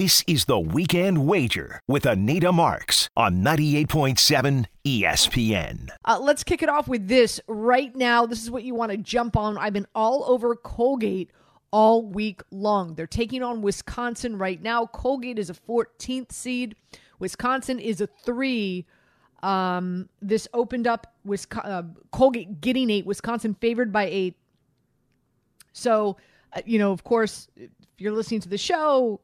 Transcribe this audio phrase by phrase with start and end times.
[0.00, 5.90] This is the Weekend Wager with Anita Marks on 98.7 ESPN.
[6.06, 8.24] Uh, let's kick it off with this right now.
[8.24, 9.58] This is what you want to jump on.
[9.58, 11.30] I've been all over Colgate
[11.70, 12.94] all week long.
[12.94, 14.86] They're taking on Wisconsin right now.
[14.86, 16.76] Colgate is a 14th seed.
[17.18, 18.86] Wisconsin is a three.
[19.42, 21.12] Um, this opened up
[21.62, 23.04] uh, Colgate getting eight.
[23.04, 24.34] Wisconsin favored by eight.
[25.74, 26.16] So,
[26.54, 29.20] uh, you know, of course, if you're listening to the show,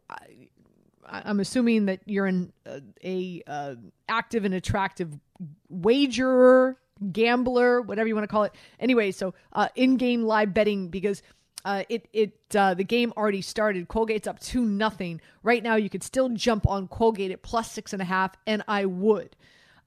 [1.09, 3.74] I'm assuming that you're an uh, a uh,
[4.09, 5.19] active and attractive
[5.69, 6.79] wagerer,
[7.12, 8.52] gambler, whatever you want to call it.
[8.80, 11.23] Anyway, so uh, in-game live betting because
[11.65, 13.88] uh, it it uh, the game already started.
[13.88, 15.77] Colgate's up two nothing right now.
[15.77, 19.37] You could still jump on Colgate at plus six and a half, and I would.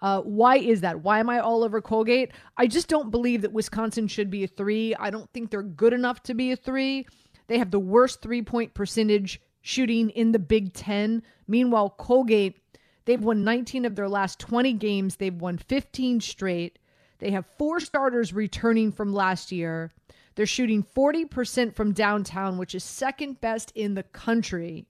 [0.01, 1.01] Uh, why is that?
[1.01, 2.31] Why am I all over Colgate?
[2.57, 4.95] I just don't believe that Wisconsin should be a three.
[4.95, 7.05] I don't think they're good enough to be a three.
[7.47, 11.23] They have the worst three point percentage shooting in the Big Ten.
[11.47, 12.57] Meanwhile, Colgate,
[13.05, 15.15] they've won 19 of their last 20 games.
[15.15, 16.79] They've won 15 straight.
[17.19, 19.91] They have four starters returning from last year.
[20.35, 24.87] They're shooting 40% from downtown, which is second best in the country.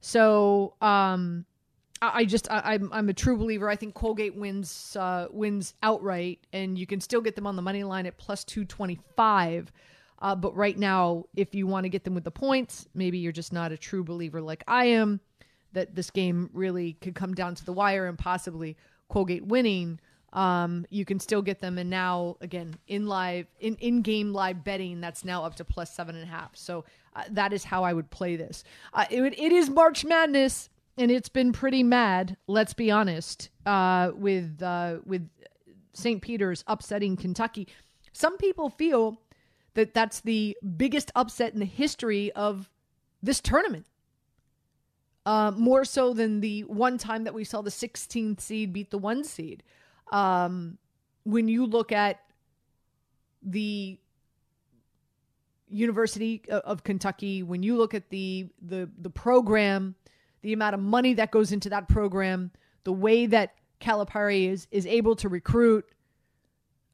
[0.00, 1.44] So, um,
[2.02, 3.68] I just I, am I'm, I'm a true believer.
[3.68, 7.62] I think Colgate wins uh, wins outright, and you can still get them on the
[7.62, 9.70] money line at plus two twenty five.
[10.20, 13.32] Uh, but right now, if you want to get them with the points, maybe you're
[13.32, 15.20] just not a true believer like I am.
[15.72, 18.76] That this game really could come down to the wire and possibly
[19.08, 20.00] Colgate winning.
[20.32, 24.64] Um, you can still get them, and now again in live in in game live
[24.64, 26.56] betting, that's now up to plus seven and a half.
[26.56, 28.64] So uh, that is how I would play this.
[28.92, 32.36] Uh, it, it is March Madness and it's been pretty mad.
[32.46, 33.48] Let's be honest.
[33.64, 35.28] Uh, with uh, with
[35.94, 36.20] St.
[36.20, 37.68] Peter's upsetting Kentucky,
[38.12, 39.20] some people feel
[39.74, 42.70] that that's the biggest upset in the history of
[43.22, 43.86] this tournament.
[45.26, 48.98] Uh, more so than the one time that we saw the 16th seed beat the
[48.98, 49.62] one seed.
[50.10, 50.78] Um,
[51.24, 52.20] when you look at
[53.42, 53.98] the
[55.68, 59.94] University of Kentucky, when you look at the the the program
[60.42, 62.50] the amount of money that goes into that program,
[62.84, 65.86] the way that Calipari is is able to recruit.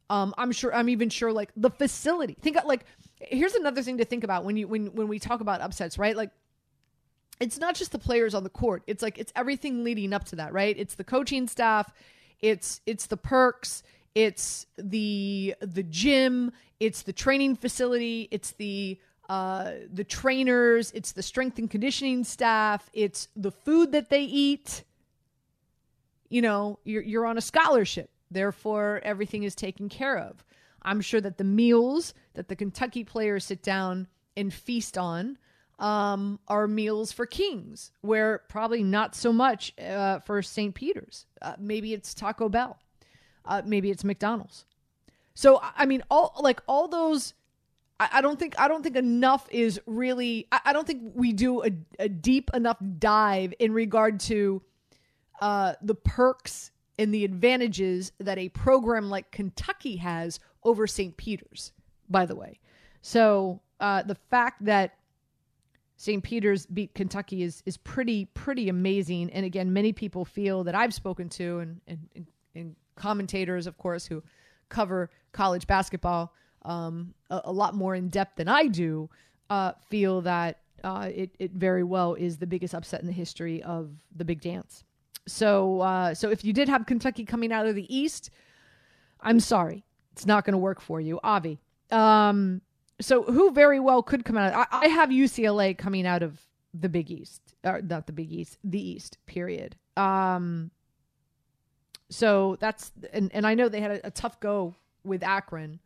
[0.08, 0.74] Um, I'm sure.
[0.74, 1.32] I'm even sure.
[1.32, 2.36] Like the facility.
[2.40, 2.84] Think like
[3.20, 6.16] here's another thing to think about when you when when we talk about upsets, right?
[6.16, 6.30] Like
[7.40, 8.82] it's not just the players on the court.
[8.86, 10.76] It's like it's everything leading up to that, right?
[10.78, 11.92] It's the coaching staff.
[12.40, 13.82] It's it's the perks.
[14.14, 16.52] It's the the gym.
[16.78, 18.28] It's the training facility.
[18.30, 24.08] It's the uh, the trainers, it's the strength and conditioning staff, it's the food that
[24.08, 24.84] they eat.
[26.28, 30.44] You know, you're, you're on a scholarship, therefore, everything is taken care of.
[30.82, 34.06] I'm sure that the meals that the Kentucky players sit down
[34.36, 35.38] and feast on
[35.78, 40.74] um, are meals for kings, where probably not so much uh, for St.
[40.74, 41.26] Peter's.
[41.42, 42.78] Uh, maybe it's Taco Bell,
[43.44, 44.64] uh, maybe it's McDonald's.
[45.34, 47.34] So I mean, all like all those
[47.98, 51.32] I, I don't think I don't think enough is really I, I don't think we
[51.32, 54.62] do a, a, deep enough dive in regard to
[55.40, 61.16] uh, the perks and the advantages that a program like Kentucky has over St.
[61.16, 61.72] Peter's,
[62.08, 62.58] by the way.
[63.02, 64.96] So uh, the fact that
[65.96, 66.22] St.
[66.22, 69.30] Peter's beat Kentucky is is pretty pretty amazing.
[69.30, 74.06] And again, many people feel that I've spoken to and and, and commentators, of course,
[74.06, 74.22] who
[74.68, 76.32] cover college basketball
[76.62, 79.08] um, a, a, lot more in depth than I do,
[79.48, 83.62] uh, feel that uh, it, it very well is the biggest upset in the history
[83.62, 84.82] of the big dance.
[85.26, 88.30] So, uh, so if you did have Kentucky coming out of the East,
[89.20, 91.58] I'm sorry, it's not going to work for you, Avi.
[91.90, 92.62] Um,
[93.00, 94.54] so who very well could come out?
[94.54, 96.40] I, I have UCLA coming out of
[96.72, 99.18] the Big East, or not the Big East, the East.
[99.26, 99.76] Period.
[99.96, 100.70] Um,
[102.08, 105.80] so that's and and I know they had a, a tough go with Akron,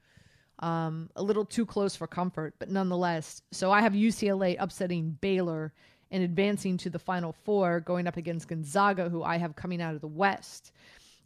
[0.60, 3.42] um, a little too close for comfort, but nonetheless.
[3.50, 5.72] So I have UCLA upsetting Baylor
[6.10, 9.95] and advancing to the Final Four, going up against Gonzaga, who I have coming out
[9.95, 10.72] of the West.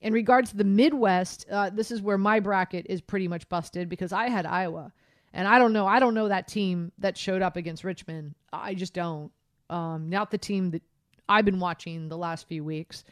[0.01, 3.89] In regards to the Midwest, uh, this is where my bracket is pretty much busted
[3.89, 4.93] because I had Iowa,
[5.33, 5.87] and I don't know.
[5.87, 8.35] I don't know that team that showed up against Richmond.
[8.53, 9.33] I just don't.
[9.71, 10.83] Um, not the team that
[11.29, 13.05] I've been watching the last few weeks,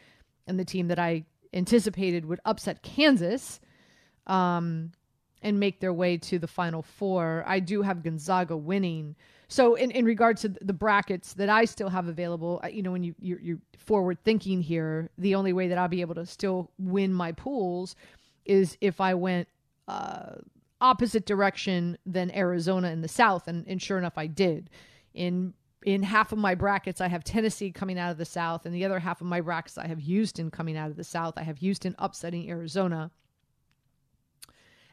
[0.45, 3.59] and the team that I anticipated would upset Kansas.
[4.27, 4.91] Um,
[5.43, 7.43] and make their way to the final four.
[7.45, 9.15] I do have Gonzaga winning.
[9.49, 13.03] So in, in regard to the brackets that I still have available, you know, when
[13.03, 16.71] you you're, you're forward thinking here, the only way that I'll be able to still
[16.79, 17.95] win my pools
[18.45, 19.47] is if I went
[19.87, 20.35] uh,
[20.81, 24.69] opposite direction than Arizona in the South, and, and sure enough, I did.
[25.13, 25.53] In
[25.85, 28.85] in half of my brackets, I have Tennessee coming out of the South, and the
[28.85, 31.33] other half of my brackets, I have Houston coming out of the South.
[31.35, 33.11] I have Houston upsetting Arizona,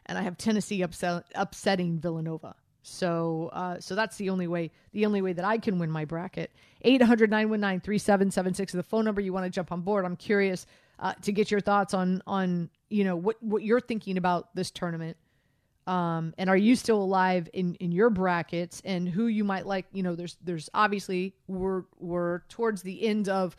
[0.05, 2.55] and I have Tennessee upset, upsetting Villanova.
[2.83, 4.71] So, uh, so that's the only way.
[4.93, 6.51] The only way that I can win my bracket.
[6.83, 9.21] 800-919-3776 is the phone number.
[9.21, 10.03] You want to jump on board?
[10.03, 10.65] I'm curious
[10.99, 14.71] uh, to get your thoughts on on you know what what you're thinking about this
[14.71, 15.17] tournament.
[15.87, 19.87] Um, and are you still alive in, in your brackets and who you might like?
[19.93, 23.55] You know, there's there's obviously we're we're towards the end of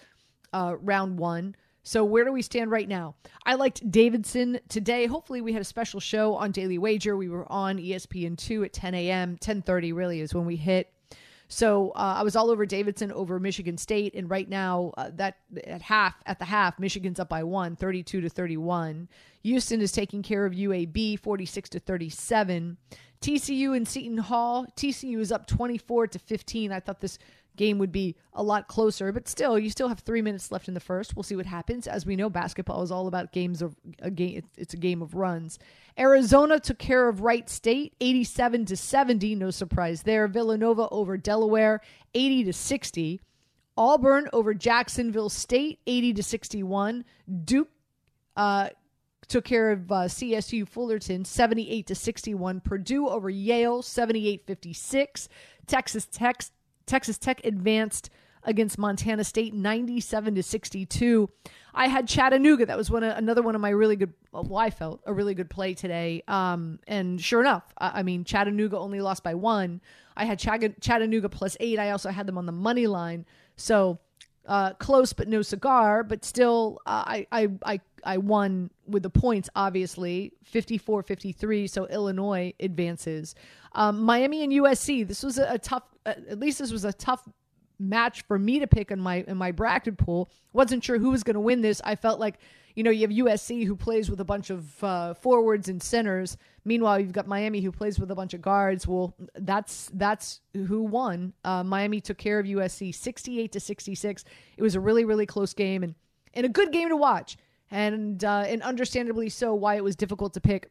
[0.53, 1.57] uh, round one.
[1.83, 3.17] So where do we stand right now?
[3.45, 5.07] I liked Davidson today.
[5.07, 7.17] Hopefully we had a special show on Daily Wager.
[7.17, 9.37] We were on ESPN two at 10 a.m.
[9.39, 10.93] 10:30 really is when we hit.
[11.49, 15.37] So uh, I was all over Davidson over Michigan State, and right now uh, that
[15.65, 19.07] at half at the half, Michigan's up by one, 32 to 31.
[19.43, 22.79] Houston is taking care of UAB, 46 to 37.
[23.21, 26.73] TCU and Seton Hall, TCU is up 24 to 15.
[26.73, 27.19] I thought this
[27.57, 30.75] game would be a lot closer, but still, you still have three minutes left in
[30.75, 31.17] the first.
[31.17, 31.87] We'll see what happens.
[31.87, 34.43] As we know, basketball is all about games of a game.
[34.57, 35.59] It's a game of runs.
[35.99, 39.35] Arizona took care of Wright State, 87 to 70.
[39.35, 40.27] No surprise there.
[40.29, 41.81] Villanova over Delaware,
[42.15, 43.21] 80 to 60.
[43.77, 47.05] Auburn over Jacksonville State, 80 to 61.
[47.45, 47.69] Duke
[48.37, 48.69] uh,
[49.29, 52.61] took care of uh, CSU Fullerton 78 to 61.
[52.61, 55.29] Purdue over Yale 78 56.
[55.67, 56.43] Texas Tech
[56.87, 58.11] Texas Tech advanced
[58.45, 61.31] against Montana State 97 to 62.
[61.75, 62.67] I had Chattanooga.
[62.67, 65.35] That was one of, another one of my really good well, I felt a really
[65.35, 66.23] good play today.
[66.27, 69.81] Um, and sure enough, I, I, mean Chattanooga only lost by 1.
[70.17, 71.79] I had Chattanooga plus 8.
[71.79, 73.27] I also had them on the money line.
[73.57, 73.99] So
[74.47, 79.11] uh, close but no cigar, but still uh, I, I I I won with the
[79.11, 83.35] points obviously 54-53 so Illinois advances.
[83.75, 85.07] Um, Miami and USC.
[85.07, 87.29] This was a, a tough uh, at least this was a tough
[87.79, 90.31] match for me to pick in my in my bracket pool.
[90.53, 91.81] Wasn't sure who was going to win this.
[91.85, 92.39] I felt like
[92.75, 96.37] you know you have USC who plays with a bunch of uh, forwards and centers.
[96.65, 98.87] Meanwhile, you've got Miami who plays with a bunch of guards.
[98.87, 101.33] Well, that's that's who won.
[101.45, 104.25] Uh, Miami took care of USC, sixty-eight to sixty-six.
[104.57, 105.95] It was a really really close game and
[106.35, 107.37] and a good game to watch.
[107.71, 110.71] And uh, and understandably so, why it was difficult to pick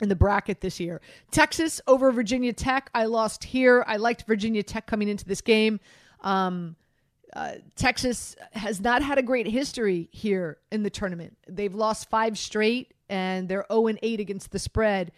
[0.00, 1.00] in the bracket this year.
[1.30, 2.90] Texas over Virginia Tech.
[2.94, 3.84] I lost here.
[3.86, 5.80] I liked Virginia Tech coming into this game.
[6.20, 6.76] Um,
[7.34, 11.36] uh, Texas has not had a great history here in the tournament.
[11.48, 15.12] They've lost five straight, and they're 0 and 8 against the spread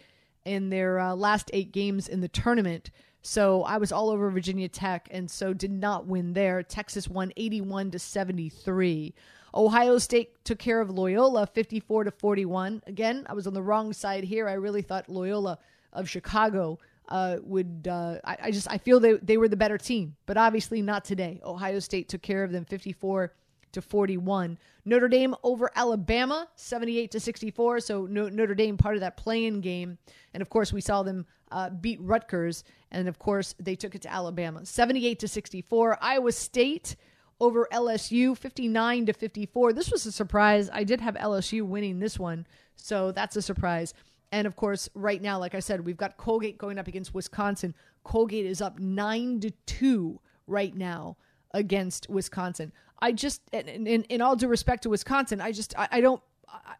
[0.45, 2.91] in their uh, last eight games in the tournament.
[3.21, 6.63] So I was all over Virginia Tech, and so did not win there.
[6.63, 9.13] Texas won 81 to 73.
[9.53, 12.83] Ohio State took care of Loyola 54 to 41.
[12.87, 14.47] Again, I was on the wrong side here.
[14.47, 15.57] I really thought Loyola
[15.93, 16.79] of Chicago
[17.09, 17.87] uh, would.
[17.89, 21.03] Uh, I, I, just I feel they they were the better team, but obviously not
[21.03, 21.41] today.
[21.43, 23.33] Ohio State took care of them 54
[23.71, 24.57] to 41.
[24.85, 27.79] Notre Dame over Alabama 78 to 64.
[27.81, 29.97] So no, Notre Dame part of that play-in game,
[30.33, 34.01] and of course we saw them uh, beat Rutgers, and of course they took it
[34.03, 35.97] to Alabama 78 to 64.
[36.01, 36.95] Iowa State
[37.39, 39.73] over LSU 59 to 54.
[39.73, 40.69] This was a surprise.
[40.71, 42.45] I did have LSU winning this one,
[42.75, 43.93] so that's a surprise.
[44.31, 47.73] And of course, right now, like I said, we've got Colgate going up against Wisconsin.
[48.03, 51.17] Colgate is up 9 to 2 right now
[51.53, 52.71] against Wisconsin.
[53.01, 56.21] I just in, all due respect to Wisconsin, I just I, I don't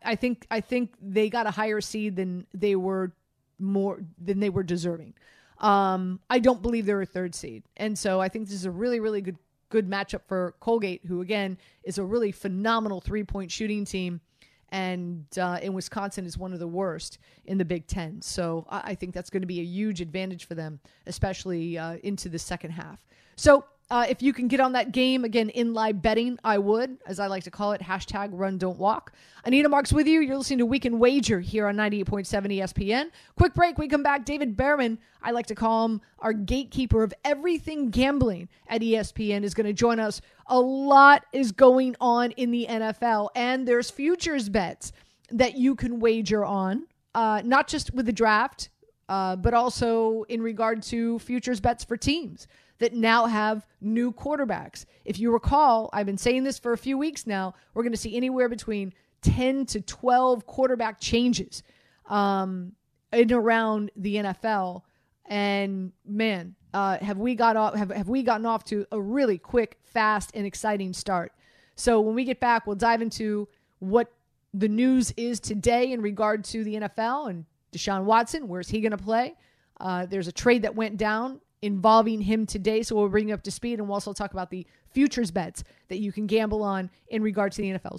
[0.03, 3.13] I think I think they got a higher seed than they were
[3.57, 5.13] more than they were deserving.
[5.59, 8.71] Um, I don't believe they're a third seed, and so I think this is a
[8.71, 9.37] really really good
[9.69, 14.21] good matchup for Colgate, who again is a really phenomenal three point shooting team,
[14.69, 18.21] and uh, in Wisconsin is one of the worst in the Big Ten.
[18.21, 22.29] So I, think that's going to be a huge advantage for them, especially uh, into
[22.29, 23.05] the second half.
[23.35, 26.97] So uh, if you can get on that game again in live betting, I would,
[27.07, 29.13] as I like to call it, hashtag run don't walk.
[29.45, 30.21] Anita Marks with you.
[30.21, 32.27] You're listening to Weekend Wager here on 98.7
[32.59, 33.09] ESPN.
[33.35, 33.79] Quick break.
[33.79, 34.25] We come back.
[34.25, 39.55] David Bearman, I like to call him our gatekeeper of everything gambling at ESPN, is
[39.55, 40.21] going to join us.
[40.47, 44.91] A lot is going on in the NFL, and there's futures bets
[45.31, 48.69] that you can wager on, uh, not just with the draft,
[49.07, 52.47] uh, but also in regard to futures bets for teams
[52.79, 54.85] that now have new quarterbacks.
[55.05, 57.97] If you recall, I've been saying this for a few weeks now, we're going to
[57.97, 61.63] see anywhere between 10 to 12 quarterback changes
[62.07, 62.73] um,
[63.11, 64.83] in around the NFL.
[65.25, 69.37] And man, uh, have we got off have, have we gotten off to a really
[69.37, 71.33] quick, fast, and exciting start.
[71.75, 73.47] So when we get back, we'll dive into
[73.79, 74.11] what
[74.53, 78.47] the news is today in regard to the NFL and Deshaun Watson.
[78.47, 79.35] Where's he going to play?
[79.79, 82.83] Uh, there's a trade that went down involving him today.
[82.83, 85.63] So we'll bring you up to speed and we'll also talk about the futures bets
[85.89, 87.97] that you can gamble on in regard to the NFL.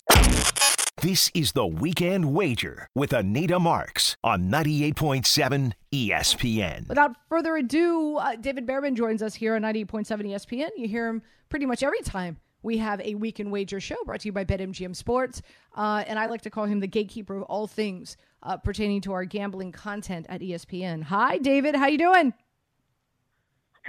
[1.01, 6.89] This is the Weekend Wager with Anita Marks on 98.7 ESPN.
[6.89, 10.69] Without further ado, uh, David Bearman joins us here on 98.7 ESPN.
[10.77, 14.29] You hear him pretty much every time we have a Weekend Wager show brought to
[14.29, 15.41] you by BetMGM Sports.
[15.75, 19.13] Uh, and I like to call him the gatekeeper of all things uh, pertaining to
[19.13, 21.05] our gambling content at ESPN.
[21.05, 21.75] Hi, David.
[21.77, 22.35] How you doing?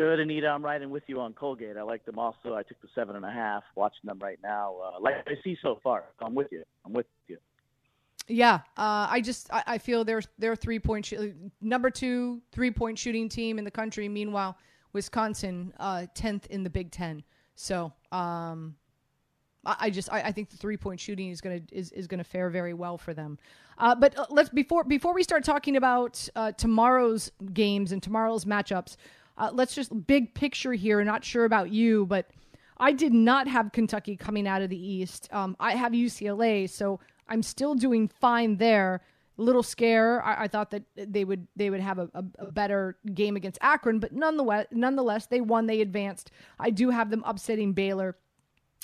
[0.02, 0.48] Good, Anita.
[0.48, 1.78] I'm riding with you on Colgate.
[1.78, 2.56] I like them also.
[2.56, 3.62] I took the seven and a half.
[3.76, 6.06] Watching them right now, uh, like I see so far.
[6.20, 6.64] I'm with you.
[6.84, 7.38] I'm with you.
[8.28, 11.14] Yeah, uh, I just I, I, feel they're they're three point sh-
[11.62, 14.10] number two three point shooting team in the country.
[14.10, 14.58] Meanwhile,
[14.92, 17.24] Wisconsin uh, tenth in the Big Ten.
[17.54, 18.76] So um,
[19.64, 22.24] I, I just I, I, think the three point shooting is gonna is, is gonna
[22.24, 23.38] fare very well for them.
[23.78, 28.46] Uh, but uh, let's before before we start talking about uh, tomorrow's games and tomorrow's
[28.46, 28.98] matchups.
[29.38, 31.04] Uh, let's just big picture here.
[31.04, 32.30] Not sure about you, but
[32.78, 35.30] I did not have Kentucky coming out of the East.
[35.32, 39.02] Um, I have UCLA, so I'm still doing fine there.
[39.38, 40.22] A little scare.
[40.24, 43.60] I, I thought that they would they would have a, a, a, better game against
[43.62, 45.68] Akron, but nonetheless, nonetheless, they won.
[45.68, 46.32] They advanced.
[46.60, 48.18] I do have them upsetting Baylor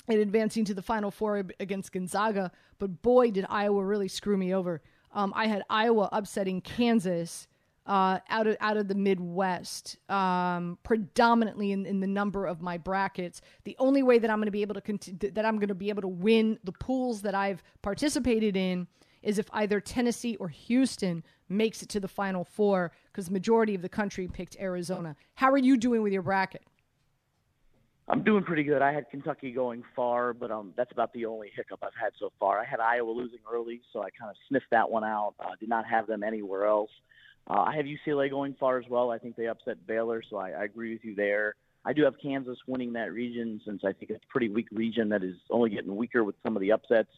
[0.08, 2.50] and advancing to the Final Four against Gonzaga.
[2.78, 4.80] But boy, did Iowa really screw me over.
[5.12, 7.46] Um, I had Iowa upsetting Kansas
[7.88, 12.76] uh, out of out of the Midwest, um, predominantly in, in the number of my
[12.76, 13.40] brackets.
[13.64, 15.88] The only way that I'm going to be able to that I'm going to be
[15.88, 18.86] able to win the pools that I've participated in
[19.22, 23.74] is if either Tennessee or Houston makes it to the Final Four, because the majority
[23.74, 25.16] of the country picked Arizona.
[25.34, 26.62] How are you doing with your bracket?
[28.10, 28.80] I'm doing pretty good.
[28.80, 32.32] I had Kentucky going far, but um, that's about the only hiccup I've had so
[32.38, 32.58] far.
[32.58, 35.34] I had Iowa losing early, so I kind of sniffed that one out.
[35.40, 36.90] Uh, did not have them anywhere else.
[37.48, 39.10] Uh, I have UCLA going far as well.
[39.10, 41.54] I think they upset Baylor, so I, I agree with you there.
[41.84, 45.08] I do have Kansas winning that region since I think it's a pretty weak region
[45.10, 47.10] that is only getting weaker with some of the upsets.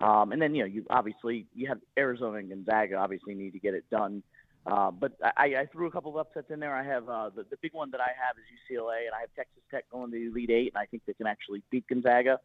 [0.00, 3.58] Um, and then you know you obviously you have Arizona and Gonzaga obviously need to
[3.58, 4.22] get it done.
[4.66, 6.74] Uh, but I, I threw a couple of upsets in there.
[6.74, 8.44] I have uh, the, the big one that I have is
[8.76, 11.14] UCLA, and I have Texas Tech going to the Elite Eight, and I think they
[11.14, 12.40] can actually beat Gonzaga.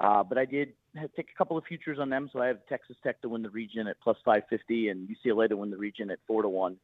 [0.00, 0.72] Uh, but I did
[1.14, 3.50] take a couple of futures on them, so I have Texas Tech to win the
[3.50, 6.76] region at plus 550 and UCLA to win the region at four to one.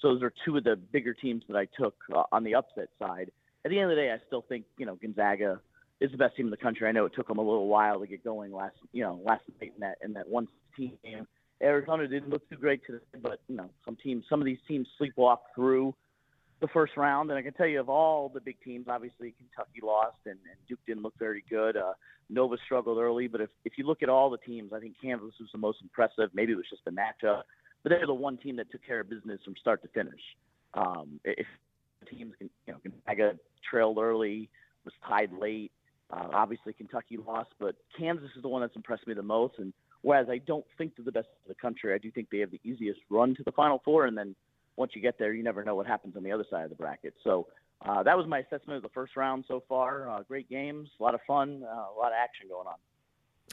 [0.00, 2.88] So those are two of the bigger teams that I took uh, on the upset
[2.98, 3.30] side.
[3.64, 5.60] At the end of the day, I still think you know Gonzaga
[6.00, 6.88] is the best team in the country.
[6.88, 9.42] I know it took them a little while to get going last you know last
[9.60, 11.26] night in that in that one team game.
[11.62, 14.88] Arizona didn't look too great today, but you know some teams, some of these teams
[15.00, 15.94] sleepwalk through
[16.62, 17.28] the first round.
[17.30, 20.56] And I can tell you of all the big teams, obviously Kentucky lost and, and
[20.66, 21.76] Duke didn't look very good.
[21.76, 21.92] Uh,
[22.30, 25.34] Nova struggled early, but if if you look at all the teams, I think Kansas
[25.38, 26.30] was the most impressive.
[26.32, 27.42] Maybe it was just the matchup,
[27.82, 30.20] but they're the one team that took care of business from start to finish.
[30.72, 31.46] Um, if
[32.08, 33.38] teams, can, you know, Gonzaga
[33.68, 34.48] trailed early,
[34.84, 35.72] was tied late.
[36.10, 39.54] Uh, obviously, Kentucky lost, but Kansas is the one that's impressed me the most.
[39.58, 42.38] And whereas I don't think they're the best in the country, I do think they
[42.38, 44.06] have the easiest run to the Final Four.
[44.06, 44.34] And then
[44.76, 46.76] once you get there, you never know what happens on the other side of the
[46.76, 47.14] bracket.
[47.22, 47.48] So
[47.84, 50.08] uh, that was my assessment of the first round so far.
[50.08, 52.76] Uh, great games, a lot of fun, uh, a lot of action going on.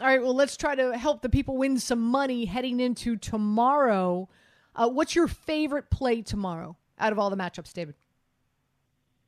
[0.02, 4.30] All right, well, let's try to help the people win some money heading into tomorrow.
[4.76, 7.96] Uh, what's your favorite play tomorrow out of all the matchups, David?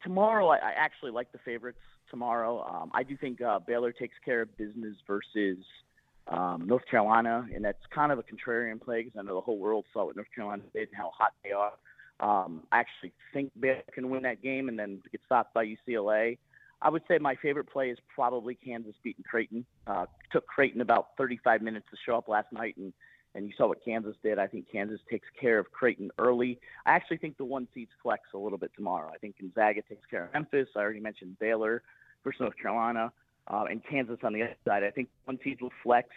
[0.03, 1.79] Tomorrow, I, I actually like the favorites
[2.09, 2.63] tomorrow.
[2.63, 5.57] Um, I do think uh, Baylor takes care of business versus
[6.27, 9.57] um, North Carolina, and that's kind of a contrarian play because I know the whole
[9.57, 11.73] world saw what North Carolina did and how hot they are.
[12.19, 16.37] Um, I actually think Baylor can win that game and then get stopped by UCLA.
[16.81, 19.65] I would say my favorite play is probably Kansas beating Creighton.
[19.87, 22.93] Uh, took Creighton about 35 minutes to show up last night, and
[23.33, 24.39] and you saw what Kansas did.
[24.39, 26.59] I think Kansas takes care of Creighton early.
[26.85, 29.09] I actually think the one seeds flex a little bit tomorrow.
[29.13, 30.67] I think Gonzaga takes care of Memphis.
[30.75, 31.81] I already mentioned Baylor
[32.25, 33.11] versus North Carolina,
[33.47, 34.83] uh, and Kansas on the other side.
[34.83, 36.09] I think one seeds will flex.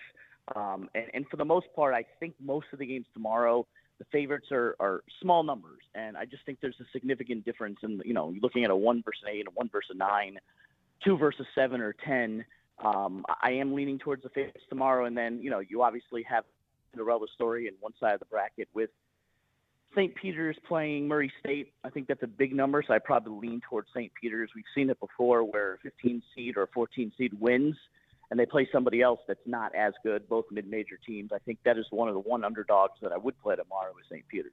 [0.54, 3.66] Um, and, and for the most part, I think most of the games tomorrow,
[3.99, 8.02] the favorites are, are small numbers, and I just think there's a significant difference in
[8.04, 10.38] you know looking at a one versus eight a one versus nine,
[11.04, 12.45] two versus seven or ten.
[12.85, 16.45] Um, I am leaning towards the favorites tomorrow, and then you know you obviously have
[16.90, 18.90] Cinderella story in one side of the bracket with
[19.95, 20.15] St.
[20.15, 21.73] Peter's playing Murray State.
[21.85, 24.13] I think that's a big number, so I probably lean towards St.
[24.21, 24.51] Peter's.
[24.55, 27.77] We've seen it before where 15 seed or 14 seed wins
[28.31, 31.31] and they play somebody else that's not as good, both mid-major teams.
[31.33, 34.05] I think that is one of the one underdogs that I would play tomorrow with
[34.11, 34.27] St.
[34.29, 34.53] Peter's.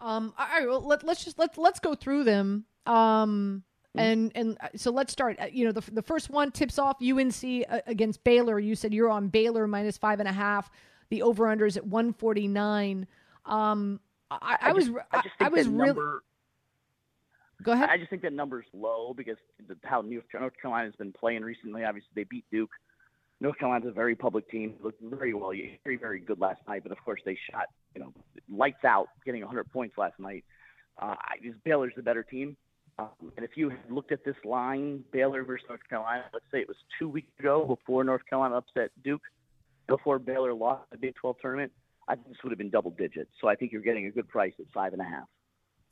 [0.00, 2.64] Um, all right, well, let, us just let let's go through them.
[2.86, 3.64] Um,
[3.96, 4.00] mm-hmm.
[4.00, 5.38] and and uh, so let's start.
[5.40, 7.34] Uh, you know, the the first one tips off UNC
[7.68, 8.58] uh, against Baylor.
[8.60, 10.70] You said you're on Baylor minus five and a half.
[11.10, 13.08] The over under is at one forty nine.
[13.44, 13.98] Um,
[14.30, 15.86] I, I, I, was I, I was really.
[15.88, 16.22] Number,
[17.62, 17.88] Go ahead.
[17.90, 19.36] I just think that number's low because
[19.82, 21.84] how North Carolina's been playing recently.
[21.84, 22.70] Obviously, they beat Duke.
[23.40, 24.74] North Carolina's a very public team.
[24.80, 25.52] Looked very well,
[25.84, 26.82] very very good last night.
[26.84, 28.12] But of course, they shot you know
[28.48, 30.44] lights out, getting 100 points last night.
[31.00, 32.56] Uh, I just Baylor's the better team.
[32.98, 36.58] Um, and if you had looked at this line, Baylor versus North Carolina, let's say
[36.58, 39.22] it was two weeks ago before North Carolina upset Duke,
[39.86, 41.72] before Baylor lost the Big 12 tournament,
[42.08, 43.30] I think this would have been double digits.
[43.40, 45.28] So I think you're getting a good price at five and a half.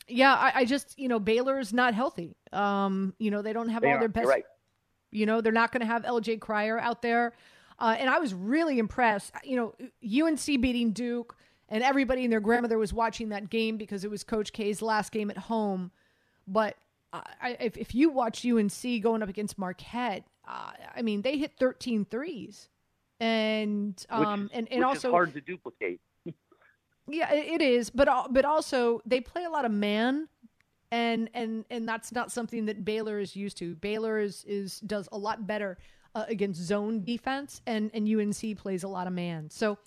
[0.08, 2.36] Yeah, I, I just you know Baylor's not healthy.
[2.52, 4.00] Um, you know they don't have they all are.
[4.00, 4.28] their best.
[4.28, 4.44] Right.
[5.10, 6.38] You know they're not going to have L.J.
[6.38, 7.32] Cryer out there,
[7.78, 9.32] uh, and I was really impressed.
[9.44, 11.36] You know UNC beating Duke,
[11.68, 15.12] and everybody and their grandmother was watching that game because it was Coach K's last
[15.12, 15.90] game at home.
[16.46, 16.76] But
[17.12, 21.52] I, if, if you watch UNC going up against Marquette, uh, I mean they hit
[21.58, 22.68] 13 threes,
[23.20, 26.00] and um, which, and and which also hard to duplicate.
[27.08, 30.28] Yeah, it is, but but also they play a lot of man,
[30.90, 33.76] and and and that's not something that Baylor is used to.
[33.76, 35.78] Baylor is is does a lot better
[36.16, 39.50] uh, against zone defense, and and UNC plays a lot of man.
[39.50, 39.78] So,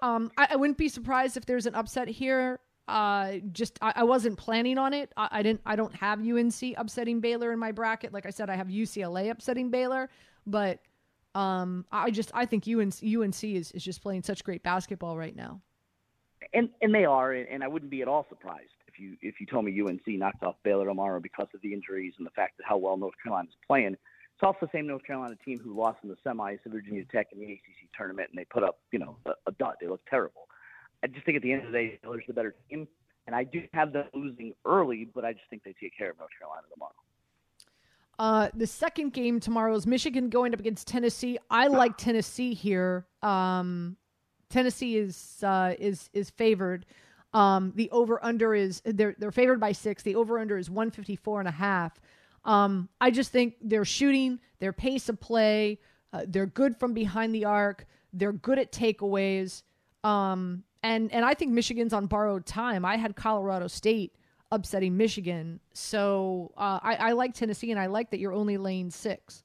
[0.00, 2.58] um, I, I wouldn't be surprised if there's an upset here.
[2.88, 5.12] Uh, just I, I wasn't planning on it.
[5.16, 5.60] I, I didn't.
[5.64, 8.12] I don't have UNC upsetting Baylor in my bracket.
[8.12, 10.10] Like I said, I have UCLA upsetting Baylor,
[10.48, 10.80] but
[11.36, 15.36] um, I just I think UNC UNC is is just playing such great basketball right
[15.36, 15.60] now
[16.52, 19.46] and and they are, and I wouldn't be at all surprised if you if you
[19.46, 22.64] told me UNC knocked off Baylor tomorrow because of the injuries and the fact that
[22.66, 23.92] how well North Carolina's playing.
[23.94, 27.26] It's also the same North Carolina team who lost in the semis to Virginia Tech
[27.32, 29.74] in the ACC tournament, and they put up you know a, a dud.
[29.80, 30.48] They look terrible.
[31.02, 32.88] I just think at the end of the day, Baylor's the better team,
[33.26, 36.18] and I do have them losing early, but I just think they take care of
[36.18, 36.92] North Carolina tomorrow.
[38.18, 41.38] Uh, the second game tomorrow is Michigan going up against Tennessee.
[41.50, 43.06] I like Tennessee here.
[43.22, 43.96] Um,
[44.50, 46.84] Tennessee is uh, is is favored.
[47.32, 50.02] Um, the over under is they're they're favored by six.
[50.02, 51.98] The over under is 154 and a half.
[52.44, 55.78] Um, I just think their shooting, their pace of play,
[56.12, 57.86] uh, they're good from behind the arc.
[58.12, 59.62] They're good at takeaways.
[60.02, 62.84] Um, and and I think Michigan's on borrowed time.
[62.84, 64.16] I had Colorado State
[64.50, 68.90] upsetting Michigan, so uh, I, I like Tennessee, and I like that you're only laying
[68.90, 69.44] six.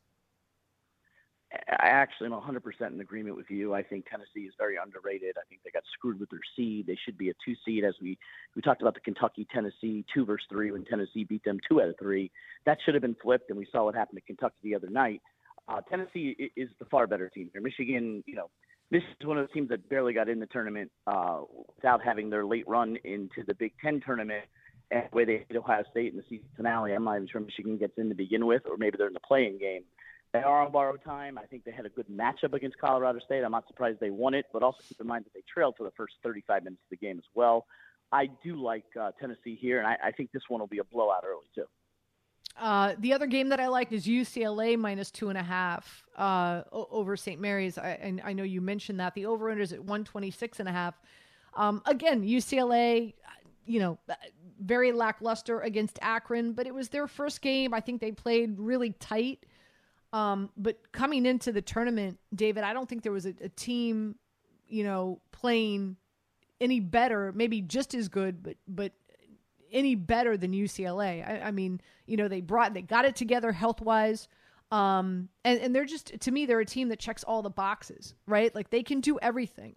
[1.70, 3.74] I actually am 100% in agreement with you.
[3.74, 5.36] I think Tennessee is very underrated.
[5.38, 6.88] I think they got screwed with their seed.
[6.88, 8.18] They should be a two seed, as we
[8.56, 11.90] we talked about the Kentucky Tennessee two versus three when Tennessee beat them two out
[11.90, 12.32] of three.
[12.66, 15.22] That should have been flipped, and we saw what happened to Kentucky the other night.
[15.68, 17.62] Uh, Tennessee is the far better team here.
[17.62, 18.50] Michigan, you know,
[18.92, 21.42] this is one of the teams that barely got in the tournament uh,
[21.76, 24.46] without having their late run into the Big Ten tournament.
[24.92, 27.78] And the they hit Ohio State in the season finale, I'm not even sure Michigan
[27.78, 29.84] gets in to begin with, or maybe they're in the play-in game.
[30.36, 31.38] They are on borrowed time.
[31.38, 33.44] I think they had a good matchup against Colorado State.
[33.44, 35.84] I'm not surprised they won it, but also keep in mind that they trailed for
[35.84, 37.66] the first 35 minutes of the game as well.
[38.12, 40.84] I do like uh, Tennessee here, and I, I think this one will be a
[40.84, 41.66] blowout early too.
[42.58, 46.64] Uh, the other game that I liked is UCLA minus two and a half uh,
[46.72, 47.40] over St.
[47.40, 47.78] Mary's.
[47.78, 50.72] I, and I know you mentioned that the over under is at 126 and a
[50.72, 50.96] half.
[51.54, 53.14] Um, again, UCLA,
[53.66, 53.98] you know,
[54.60, 57.74] very lackluster against Akron, but it was their first game.
[57.74, 59.46] I think they played really tight.
[60.16, 64.16] Um, but coming into the tournament, David, I don't think there was a, a team,
[64.66, 65.98] you know, playing
[66.62, 68.94] any better, maybe just as good, but but
[69.74, 71.28] any better than UCLA.
[71.28, 74.30] I, I mean, you know, they brought they got it together health wise.
[74.72, 78.14] Um, and, and they're just to me, they're a team that checks all the boxes,
[78.26, 78.56] right?
[78.56, 79.76] Like they can do everything.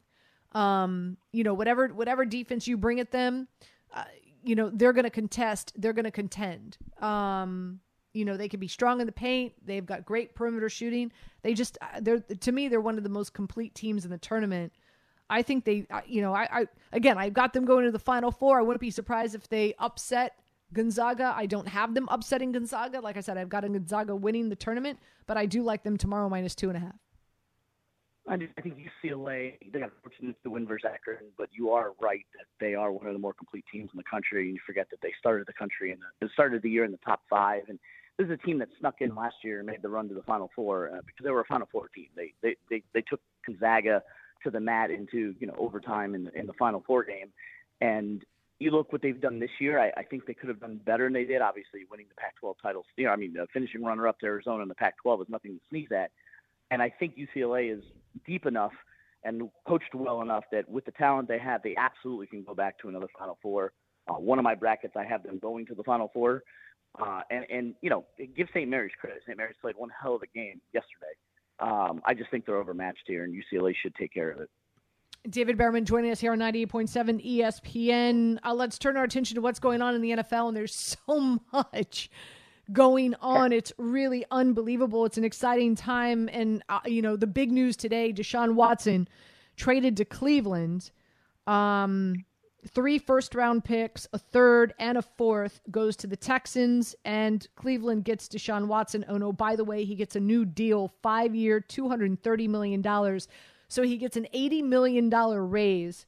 [0.52, 3.48] Um, you know, whatever whatever defense you bring at them,
[3.92, 4.04] uh,
[4.44, 6.78] you know, they're going to contest, they're going to contend.
[7.02, 7.80] Um,
[8.12, 9.52] you know, they can be strong in the paint.
[9.64, 11.12] They've got great perimeter shooting.
[11.42, 14.18] They just, uh, they're to me, they're one of the most complete teams in the
[14.18, 14.72] tournament.
[15.30, 18.30] I think they, you know, I, I again, I got them going to the final
[18.30, 18.58] four.
[18.58, 20.38] I wouldn't be surprised if they upset
[20.72, 21.34] Gonzaga.
[21.36, 23.00] I don't have them upsetting Gonzaga.
[23.00, 25.96] Like I said, I've got a Gonzaga winning the tournament, but I do like them
[25.96, 26.96] tomorrow minus two and a half.
[28.30, 32.44] I think UCLA they got fortunate to win versus Akron, but you are right that
[32.60, 34.46] they are one of the more complete teams in the country.
[34.46, 37.22] And you forget that they started the country and started the year in the top
[37.30, 37.78] five, and
[38.18, 40.22] this is a team that snuck in last year and made the run to the
[40.22, 42.08] Final Four uh, because they were a Final Four team.
[42.16, 44.02] They they they, they took Gonzaga
[44.44, 47.28] to the mat into you know overtime in the, in the Final Four game,
[47.80, 48.24] and
[48.58, 49.78] you look what they've done this year.
[49.78, 51.40] I, I think they could have done better than they did.
[51.40, 52.86] Obviously, winning the Pac-12 titles.
[52.96, 55.60] You know, I mean, uh, finishing runner-up to Arizona in the Pac-12 is nothing to
[55.70, 56.10] sneeze at.
[56.70, 57.84] And I think UCLA is
[58.26, 58.72] deep enough
[59.24, 62.78] and coached well enough that with the talent they have, they absolutely can go back
[62.80, 63.72] to another Final Four.
[64.08, 66.42] Uh, one of my brackets, I have them going to the Final Four.
[67.00, 68.04] Uh, and, and, you know,
[68.36, 68.68] give St.
[68.68, 69.22] Mary's credit.
[69.26, 69.36] St.
[69.36, 71.14] Mary's played one hell of a game yesterday.
[71.60, 74.50] Um, I just think they're overmatched here, and UCLA should take care of it.
[75.28, 78.38] David Bearman joining us here on 98.7 ESPN.
[78.44, 80.74] Uh, let's turn our attention to what's going on in the NFL, and there's
[81.06, 82.10] so much
[82.72, 83.52] going on.
[83.52, 85.04] It's really unbelievable.
[85.04, 86.28] It's an exciting time.
[86.32, 89.08] And, uh, you know, the big news today Deshaun Watson
[89.56, 90.90] traded to Cleveland.
[91.46, 92.24] Um,
[92.66, 98.04] three first round picks, a third and a fourth goes to the Texans, and Cleveland
[98.04, 99.04] gets Deshaun Watson.
[99.08, 103.20] Oh, no, by the way, he gets a new deal, five year, $230 million.
[103.68, 106.06] So he gets an $80 million raise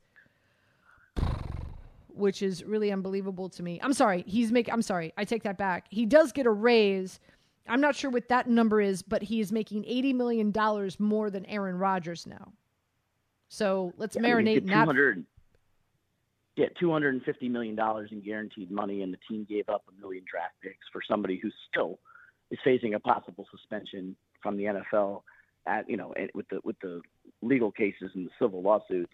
[2.14, 3.80] which is really unbelievable to me.
[3.82, 4.74] I'm sorry, he's making.
[4.74, 5.86] I'm sorry, I take that back.
[5.90, 7.18] He does get a raise.
[7.68, 11.30] I'm not sure what that number is, but he is making eighty million dollars more
[11.30, 12.52] than Aaron Rodgers now.
[13.48, 15.24] So let's yeah, marinate in that.
[16.56, 20.54] And fifty million dollars in guaranteed money, and the team gave up a million draft
[20.62, 21.98] picks for somebody who still
[22.50, 25.22] is facing a possible suspension from the NFL.
[25.66, 27.00] At you know, with the with the
[27.42, 29.12] legal cases and the civil lawsuits,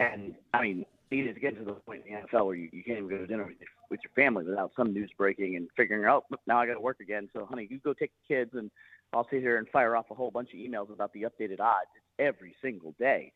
[0.00, 2.82] and I mean, needed to get to the point in the NFL where you, you
[2.82, 5.68] can't even go to dinner with your, with your family without some news breaking and
[5.76, 7.28] figuring out, oh, now I got to work again.
[7.32, 8.70] So, honey, you go take the kids and
[9.12, 11.90] I'll sit here and fire off a whole bunch of emails about the updated odds.
[12.18, 13.32] Every single day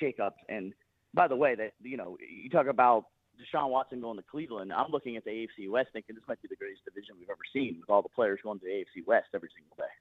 [0.00, 0.32] shakeups.
[0.48, 0.72] And
[1.14, 3.06] by the way, that you know, you talk about
[3.38, 4.72] Deshaun Watson going to Cleveland.
[4.72, 7.42] I'm looking at the AFC West thinking this might be the greatest division we've ever
[7.52, 9.92] seen with all the players going to the AFC West every single day.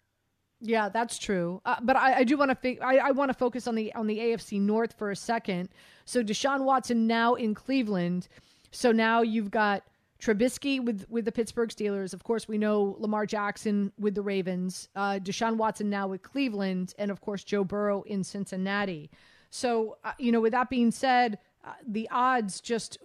[0.61, 1.59] Yeah, that's true.
[1.65, 4.07] Uh, but I, I do want to I, I want to focus on the on
[4.07, 5.69] the AFC North for a second.
[6.05, 8.27] So Deshaun Watson now in Cleveland.
[8.71, 9.83] So now you've got
[10.21, 12.13] Trubisky with with the Pittsburgh Steelers.
[12.13, 14.87] Of course, we know Lamar Jackson with the Ravens.
[14.95, 19.09] Uh, Deshaun Watson now with Cleveland, and of course Joe Burrow in Cincinnati.
[19.51, 22.97] So uh, you know, with that being said, uh, the odds just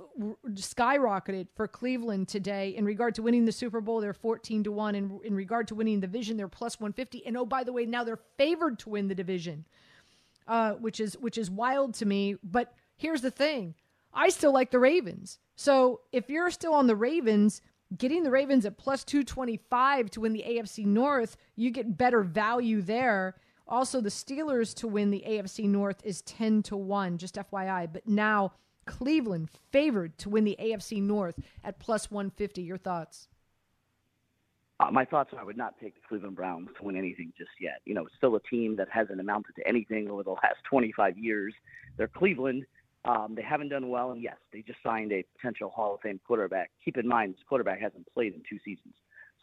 [0.48, 4.00] skyrocketed for Cleveland today in regard to winning the Super Bowl.
[4.00, 4.94] They're 14 to 1.
[4.94, 7.26] In, in regard to winning the division, they're plus 150.
[7.26, 9.66] And oh, by the way, now they're favored to win the division,
[10.48, 12.36] uh, which is which is wild to me.
[12.42, 13.74] But here's the thing
[14.14, 15.38] I still like the Ravens.
[15.56, 17.60] So if you're still on the Ravens,
[17.98, 22.80] getting the Ravens at plus 225 to win the AFC North, you get better value
[22.80, 23.34] there.
[23.68, 27.92] Also, the Steelers to win the AFC North is 10 to 1, just FYI.
[27.92, 28.52] But now
[28.86, 32.62] Cleveland favored to win the AFC North at plus 150.
[32.62, 33.28] Your thoughts?
[34.78, 37.50] Uh, my thoughts are I would not pick the Cleveland Browns to win anything just
[37.58, 37.80] yet.
[37.86, 41.18] You know, it's still a team that hasn't amounted to anything over the last 25
[41.18, 41.54] years.
[41.96, 42.66] They're Cleveland.
[43.04, 46.20] Um, they haven't done well, and yes, they just signed a potential Hall of Fame
[46.26, 46.70] quarterback.
[46.84, 48.94] Keep in mind, this quarterback hasn't played in two seasons.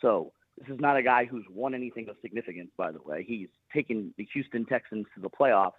[0.02, 3.24] So this is not a guy who's won anything of significance, by the way.
[3.28, 5.72] He's taken the Houston Texans to the playoffs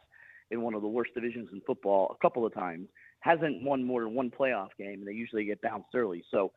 [0.51, 2.89] in one of the worst divisions in football a couple of times.
[3.21, 6.25] Hasn't won more than one playoff game, and they usually get bounced early.
[6.31, 6.53] So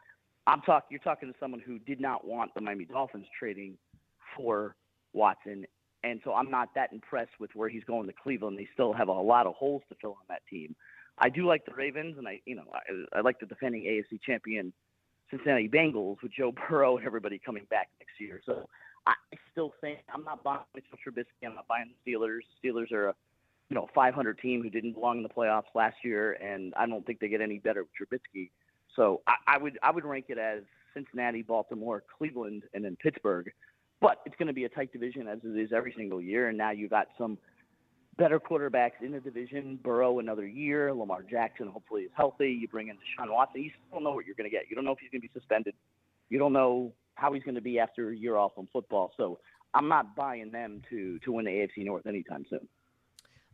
[0.48, 0.88] I'm talking.
[0.90, 3.78] You're talking to someone who did not want the Miami Dolphins trading
[4.36, 4.76] for
[5.14, 5.66] Watson,
[6.04, 8.58] and so I'm not that impressed with where he's going to Cleveland.
[8.58, 10.76] They still have a lot of holes to fill on that team.
[11.20, 14.22] I do like the Ravens, and I, you know, I, I like the defending AFC
[14.22, 14.74] champion
[15.30, 18.42] Cincinnati Bengals with Joe Burrow and everybody coming back next year.
[18.46, 18.68] So
[19.06, 19.14] I
[19.52, 21.46] still think I'm not buying Mitchell Trubisky.
[21.46, 22.42] I'm not buying the Steelers.
[22.64, 23.16] Steelers are a
[23.70, 27.06] you know 500 team who didn't belong in the playoffs last year, and I don't
[27.06, 28.50] think they get any better with Trubisky.
[28.96, 30.64] So I, I would I would rank it as
[30.94, 33.52] Cincinnati, Baltimore, Cleveland, and then Pittsburgh.
[34.00, 36.58] But it's going to be a tight division as it is every single year, and
[36.58, 37.38] now you've got some
[38.18, 39.80] better quarterbacks in the division.
[39.84, 40.94] Burrow another year.
[40.94, 42.52] Lamar Jackson hopefully is healthy.
[42.52, 43.64] You bring in Deshaun Watson.
[43.64, 44.64] You still don't know what you're going to get.
[44.70, 45.76] You don't know if he's going to be suspended.
[46.30, 49.14] You don't know how he's going to be after a year off from football.
[49.18, 49.40] So
[49.74, 52.68] I'm not buying them to to win the AFC North anytime soon.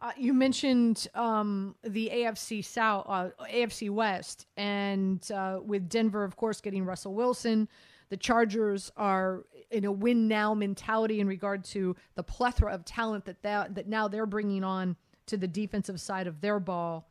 [0.02, 6.36] Uh, you mentioned um, the AFC South, uh, AFC West, and uh, with Denver, of
[6.36, 7.70] course, getting Russell Wilson.
[8.14, 13.26] The Chargers are in a win now mentality in regard to the plethora of talent
[13.26, 17.10] that that, that now they're bringing on to the defensive side of their ball.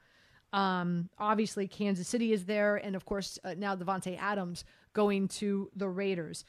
[0.52, 5.72] Um, obviously, Kansas City is there, and of course, uh, now Davante Adams going to
[5.74, 6.44] the Raiders.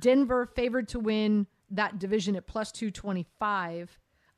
[0.00, 3.96] Denver favored to win that division at plus 225.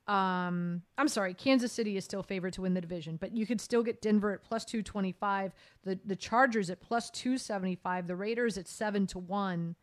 [0.08, 3.60] Um, I'm sorry, Kansas City is still favored to win the division, but you could
[3.60, 8.68] still get Denver at plus 225, the the Chargers at plus 275, the Raiders at
[8.68, 9.74] 7 to 1.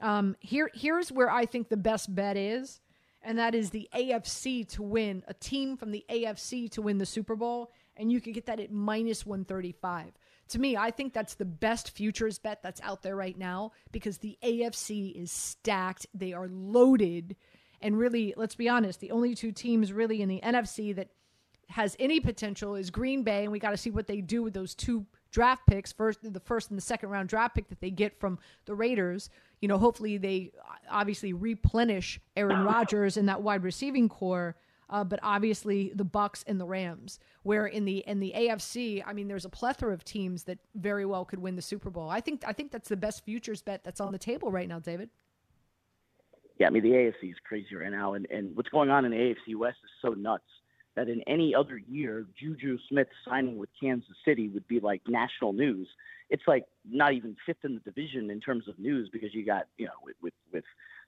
[0.00, 2.80] Um, here here's where I think the best bet is,
[3.22, 7.06] and that is the AFC to win, a team from the AFC to win the
[7.06, 10.14] Super Bowl, and you could get that at minus 135.
[10.48, 14.18] To me, I think that's the best futures bet that's out there right now because
[14.18, 16.06] the AFC is stacked.
[16.12, 17.36] They are loaded
[17.84, 21.10] and really, let's be honest, the only two teams really in the NFC that
[21.68, 24.54] has any potential is Green Bay, and we got to see what they do with
[24.54, 27.90] those two draft picks, first the first and the second round draft pick that they
[27.90, 29.30] get from the Raiders.
[29.60, 30.52] You know, hopefully they
[30.90, 34.56] obviously replenish Aaron Rodgers and that wide receiving corps.
[34.90, 37.18] uh, but obviously the Bucs and the Rams.
[37.42, 41.04] Where in the in the AFC, I mean, there's a plethora of teams that very
[41.04, 42.08] well could win the Super Bowl.
[42.08, 44.78] I think I think that's the best futures bet that's on the table right now,
[44.78, 45.10] David.
[46.58, 49.10] Yeah, I mean the AFC is crazy right now, and and what's going on in
[49.10, 50.44] the AFC West is so nuts
[50.94, 55.52] that in any other year, Juju Smith signing with Kansas City would be like national
[55.52, 55.88] news.
[56.30, 59.66] It's like not even fifth in the division in terms of news because you got
[59.76, 60.64] you know with with, with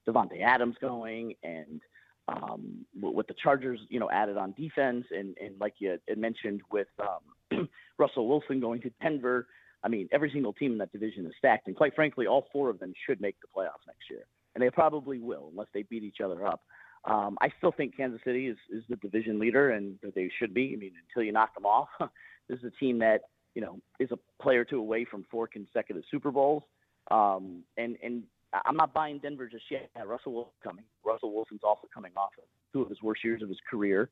[0.07, 1.81] Davante Adams going and
[2.29, 6.63] um, with the Chargers, you know, added on defense, and and like you had mentioned
[6.71, 9.47] with um, Russell Wilson going to Denver.
[9.85, 12.69] I mean, every single team in that division is stacked, and quite frankly, all four
[12.71, 14.25] of them should make the playoffs next year,
[14.57, 16.63] and they probably will unless they beat each other up.
[17.05, 20.73] Um, I still think Kansas City is, is the division leader, and they should be.
[20.75, 21.89] I mean, until you knock them off,
[22.49, 23.21] this is a team that
[23.55, 26.65] you know is a player two away from four consecutive Super Bowls.
[27.11, 28.23] Um, and and
[28.65, 29.91] I'm not buying Denver just yet.
[30.05, 30.85] Russell coming.
[31.05, 34.09] Russell Wilson's also coming off of two of his worst years of his career.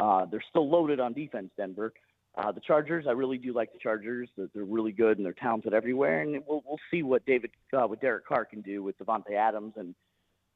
[0.00, 1.92] Uh, they're still loaded on defense, Denver.
[2.38, 4.28] Uh, the Chargers, I really do like the Chargers.
[4.36, 6.22] They're, they're really good and they're talented everywhere.
[6.22, 9.72] And we'll we'll see what David, uh, what Derek Carr can do with Davante Adams
[9.76, 9.94] and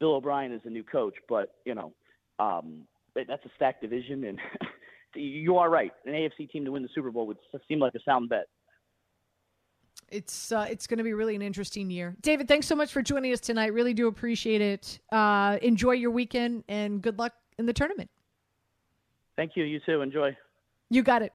[0.02, 1.92] Bill O'Brien is a new coach, but you know,
[2.40, 2.82] um,
[3.14, 4.38] that's a stacked division, and
[5.14, 5.92] you are right.
[6.04, 7.36] An AFC team to win the Super Bowl would
[7.68, 8.46] seem like a sound bet.
[10.10, 12.16] It's uh, it's going to be really an interesting year.
[12.20, 13.72] David, thanks so much for joining us tonight.
[13.72, 14.98] Really do appreciate it.
[15.12, 18.10] Uh, enjoy your weekend and good luck in the tournament.
[19.36, 19.62] Thank you.
[19.62, 20.02] You too.
[20.02, 20.36] Enjoy.
[20.90, 21.32] You got it.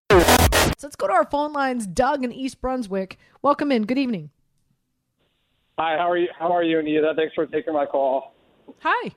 [0.78, 1.88] So let's go to our phone lines.
[1.88, 3.86] Doug in East Brunswick, welcome in.
[3.86, 4.30] Good evening.
[5.80, 5.98] Hi.
[5.98, 6.28] How are you?
[6.38, 7.14] How are you, Anita?
[7.16, 8.36] Thanks for taking my call.
[8.82, 9.12] Hi.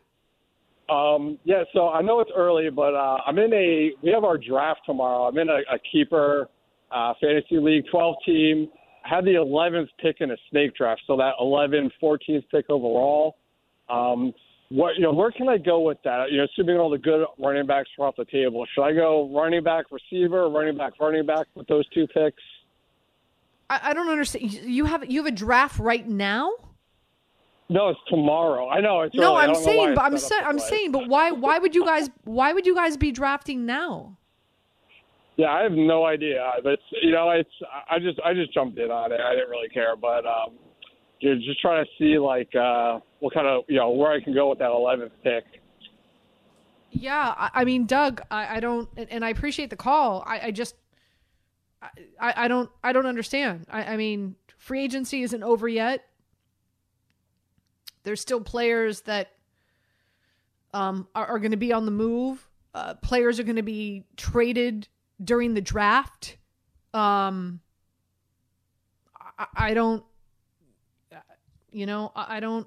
[0.89, 3.91] Um, yeah, so I know it's early, but uh, I'm in a.
[4.03, 5.29] We have our draft tomorrow.
[5.29, 6.49] I'm in a, a keeper
[6.91, 8.69] uh, fantasy league, 12 team.
[9.05, 13.37] I had the 11th pick in a snake draft, so that 11, 14th pick overall.
[13.91, 14.33] Um,
[14.71, 16.31] what you know, where can I go with that?
[16.31, 19.29] You know, assuming all the good running backs are off the table, should I go
[19.35, 22.43] running back, receiver, running back, running back with those two picks?
[23.69, 24.53] I, I don't understand.
[24.53, 26.53] You have you have a draft right now.
[27.69, 28.69] No, it's tomorrow.
[28.69, 29.37] I know it's no.
[29.37, 29.49] early.
[29.49, 31.31] I'm saying, but I'm saying, I'm saying, but why?
[31.33, 32.09] Why would you guys?
[32.25, 34.17] Why would you guys be drafting now?
[35.37, 36.49] Yeah, I have no idea.
[36.63, 37.51] But you know, it's
[37.89, 39.21] I just I just jumped in on it.
[39.21, 40.59] I didn't really care, but um,
[41.21, 44.35] you're just trying to see like uh, what kind of you know where I can
[44.35, 45.45] go with that 11th pick.
[46.91, 50.25] Yeah, I, I mean, Doug, I, I don't, and I appreciate the call.
[50.27, 50.75] I, I just,
[51.81, 53.67] I, I don't, I don't understand.
[53.71, 56.05] I, I mean, free agency isn't over yet
[58.03, 59.31] there's still players that
[60.73, 62.49] um, are, are going to be on the move.
[62.75, 64.89] Uh, players are going to be traded
[65.23, 66.37] during the draft.
[66.95, 67.61] Um,
[69.39, 70.05] I, I don't,
[71.73, 72.67] you know, I, I don't.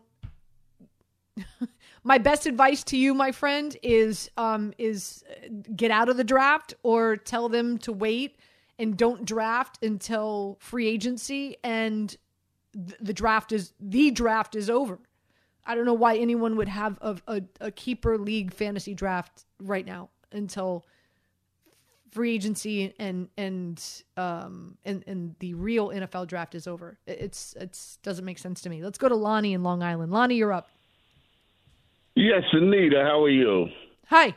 [2.03, 5.23] my best advice to you, my friend, is um, is
[5.75, 8.37] get out of the draft or tell them to wait
[8.79, 12.17] and don't draft until free agency and
[12.73, 14.99] th- the draft is the draft is over.
[15.65, 19.85] I don't know why anyone would have a, a, a keeper league fantasy draft right
[19.85, 20.85] now until
[22.13, 26.97] free agency and and um and and the real NFL draft is over.
[27.08, 28.84] It's it's doesn't make sense to me.
[28.84, 30.12] Let's go to Lonnie in Long Island.
[30.12, 30.69] Lonnie, you're up.
[32.15, 33.67] Yes, Anita, how are you?
[34.08, 34.36] Hi.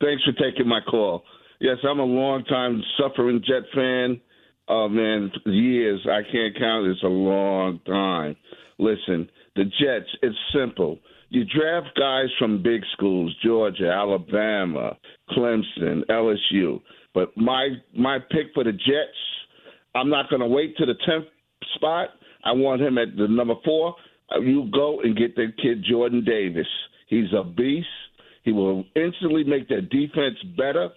[0.00, 1.24] Thanks for taking my call.
[1.60, 4.20] Yes, I'm a long time suffering Jet fan.
[4.68, 6.86] Oh man, years I can't count.
[6.86, 8.36] It's a long time.
[8.78, 10.98] Listen, the Jets, it's simple.
[11.28, 14.96] You draft guys from big schools, Georgia, Alabama,
[15.30, 16.80] Clemson, LSU.
[17.14, 19.18] But my my pick for the Jets,
[19.94, 21.26] I'm not going to wait to the 10th
[21.74, 22.10] spot.
[22.44, 23.94] I want him at the number 4.
[24.30, 26.66] Uh, you go and get that kid Jordan Davis.
[27.08, 27.88] He's a beast.
[28.44, 30.90] He will instantly make their defense better.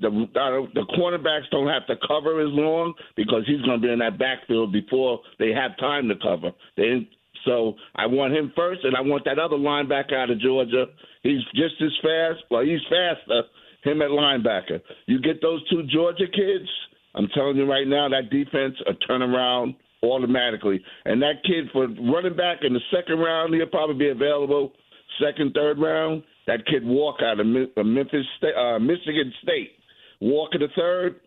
[0.00, 3.92] The uh, the cornerbacks don't have to cover as long because he's going to be
[3.92, 6.52] in that backfield before they have time to cover.
[6.76, 7.08] They
[7.44, 10.86] so I want him first, and I want that other linebacker out of Georgia.
[11.22, 12.44] He's just as fast.
[12.50, 13.42] Well, he's faster.
[13.84, 14.80] Him at linebacker.
[15.06, 16.68] You get those two Georgia kids.
[17.14, 20.80] I'm telling you right now, that defense a turnaround automatically.
[21.04, 24.72] And that kid for running back in the second round, he'll probably be available
[25.20, 26.22] second, third round.
[26.46, 29.72] That kid walk out of Memphis, State, uh, Michigan State.
[30.20, 31.20] Walk in the third.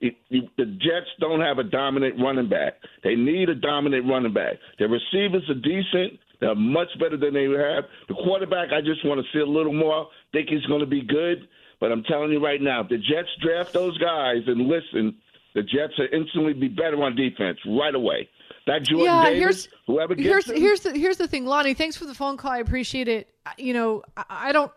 [0.00, 2.74] It, it, the Jets don't have a dominant running back.
[3.02, 4.54] They need a dominant running back.
[4.78, 6.20] Their receivers are decent.
[6.40, 7.84] They're much better than they have.
[8.06, 10.06] The quarterback, I just want to see a little more.
[10.32, 11.48] Think he's going to be good.
[11.80, 15.16] But I'm telling you right now, if the Jets draft those guys and listen,
[15.54, 18.28] the Jets will instantly be better on defense right away.
[18.66, 21.74] That Jordan yeah, Davis, here's, whoever gets here's him, here's the here's the thing, Lonnie.
[21.74, 22.52] Thanks for the phone call.
[22.52, 23.28] I appreciate it.
[23.56, 24.70] You know, I, I don't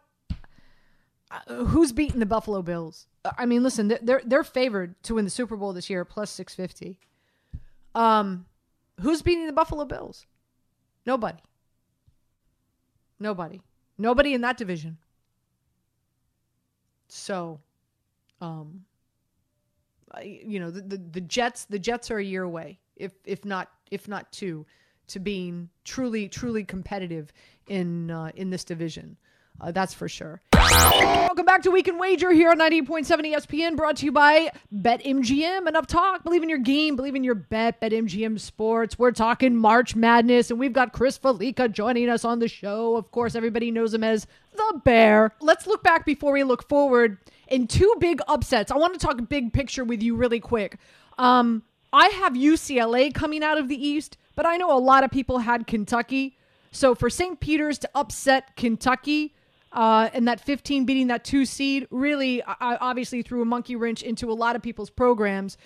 [1.31, 3.07] uh, who's beating the Buffalo Bills?
[3.37, 6.55] I mean, listen, they're they're favored to win the Super Bowl this year, plus six
[6.55, 6.99] fifty.
[7.95, 8.45] Um,
[8.99, 10.25] who's beating the Buffalo Bills?
[11.05, 11.39] Nobody.
[13.19, 13.61] Nobody.
[13.97, 14.97] Nobody in that division.
[17.07, 17.59] So,
[18.39, 18.85] um,
[20.23, 23.69] you know, the, the, the Jets the Jets are a year away, if if not
[23.91, 24.65] if not two,
[25.07, 27.31] to being truly truly competitive
[27.67, 29.17] in uh, in this division.
[29.59, 30.41] Uh, that's for sure.
[30.53, 35.67] Welcome back to Weekend Wager here on 98.7 ESPN, brought to you by BetMGM.
[35.67, 36.23] Enough talk.
[36.23, 36.95] Believe in your game.
[36.95, 37.79] Believe in your bet.
[37.81, 38.97] BetMGM Sports.
[38.97, 42.95] We're talking March Madness, and we've got Chris Fallica joining us on the show.
[42.95, 45.31] Of course, everybody knows him as the Bear.
[45.41, 48.71] Let's look back before we look forward in two big upsets.
[48.71, 50.77] I want to talk big picture with you really quick.
[51.17, 55.11] Um, I have UCLA coming out of the East, but I know a lot of
[55.11, 56.37] people had Kentucky.
[56.71, 57.39] So for St.
[57.39, 59.35] Peter's to upset Kentucky,
[59.71, 64.31] uh, and that 15 beating that two seed really obviously threw a monkey wrench into
[64.31, 65.57] a lot of people's programs.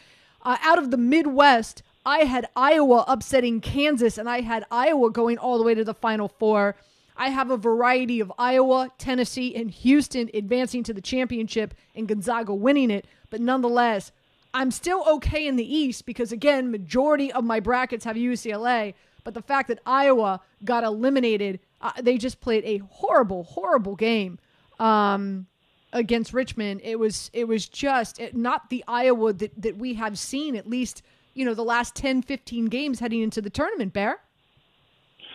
[0.43, 5.39] Uh, out of the Midwest, I had Iowa upsetting Kansas, and I had Iowa going
[5.39, 6.75] all the way to the Final Four.
[7.17, 12.53] I have a variety of Iowa, Tennessee, and Houston advancing to the championship and Gonzaga
[12.53, 13.07] winning it.
[13.31, 14.11] But nonetheless,
[14.53, 18.93] I'm still okay in the East because, again, majority of my brackets have UCLA.
[19.23, 21.59] But the fact that Iowa got eliminated
[22.01, 24.39] they just played a horrible, horrible game
[24.79, 25.47] um,
[25.93, 26.81] against Richmond.
[26.83, 31.01] It was it was just not the Iowa that, that we have seen at least
[31.33, 33.93] you know the last 10, 15 games heading into the tournament.
[33.93, 34.19] Bear.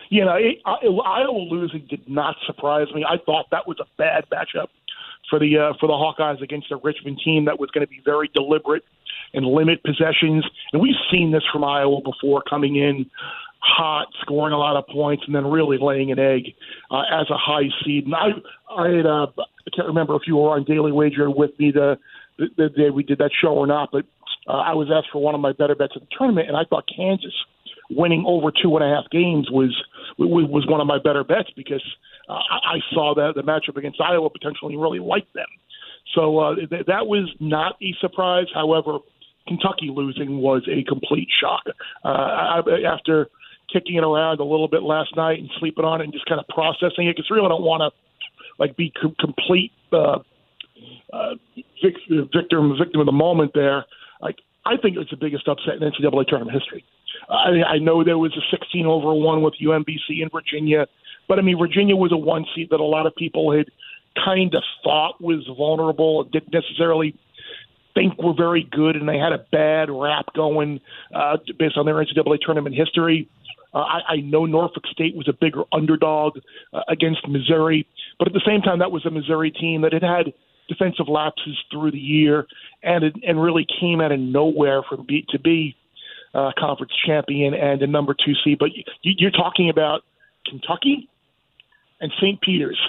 [0.09, 3.05] You know, it, Iowa losing did not surprise me.
[3.07, 4.67] I thought that was a bad matchup
[5.29, 8.01] for the uh, for the Hawkeyes against a Richmond team that was going to be
[8.03, 8.83] very deliberate
[9.33, 10.45] and limit possessions.
[10.73, 13.09] And we've seen this from Iowa before, coming in
[13.61, 16.43] hot, scoring a lot of points, and then really laying an egg
[16.89, 18.05] uh, as a high seed.
[18.05, 18.29] And I,
[18.75, 21.97] I, had, uh, I can't remember if you were on Daily Wager with me the
[22.37, 24.05] the, the day we did that show or not, but
[24.47, 26.63] uh, I was asked for one of my better bets at the tournament, and I
[26.63, 27.33] thought Kansas
[27.91, 29.75] winning over two and a half games was
[30.17, 31.83] was one of my better bets because
[32.29, 35.47] uh, I saw that the matchup against Iowa potentially really liked them.
[36.15, 38.47] So uh, th- that was not a surprise.
[38.53, 38.99] However,
[39.47, 41.63] Kentucky losing was a complete shock.
[42.03, 43.29] Uh, I, after
[43.71, 46.39] kicking it around a little bit last night and sleeping on it and just kind
[46.39, 47.91] of processing it because really I don't want to
[48.59, 50.19] like be com- complete uh,
[51.13, 51.35] uh,
[51.81, 53.85] vic- victim victim of the moment there.
[54.21, 56.85] Like I think it's the biggest upset in NCAA tournament history.
[57.29, 60.87] I, I know there was a 16 over one with UMBC in Virginia,
[61.27, 63.67] but I mean Virginia was a one seed that a lot of people had
[64.15, 67.15] kind of thought was vulnerable, didn't necessarily
[67.93, 70.79] think were very good, and they had a bad rap going
[71.13, 73.29] uh, based on their NCAA tournament history.
[73.73, 76.39] Uh, I, I know Norfolk State was a bigger underdog
[76.73, 77.87] uh, against Missouri,
[78.19, 80.33] but at the same time, that was a Missouri team that had had
[80.67, 82.47] defensive lapses through the year
[82.83, 85.75] and it, and really came out of nowhere from be, to be
[86.33, 88.57] uh, conference champion and a number two seed.
[88.59, 90.01] But you, you're talking about
[90.47, 91.09] Kentucky
[91.99, 92.39] and St.
[92.41, 92.79] Peter's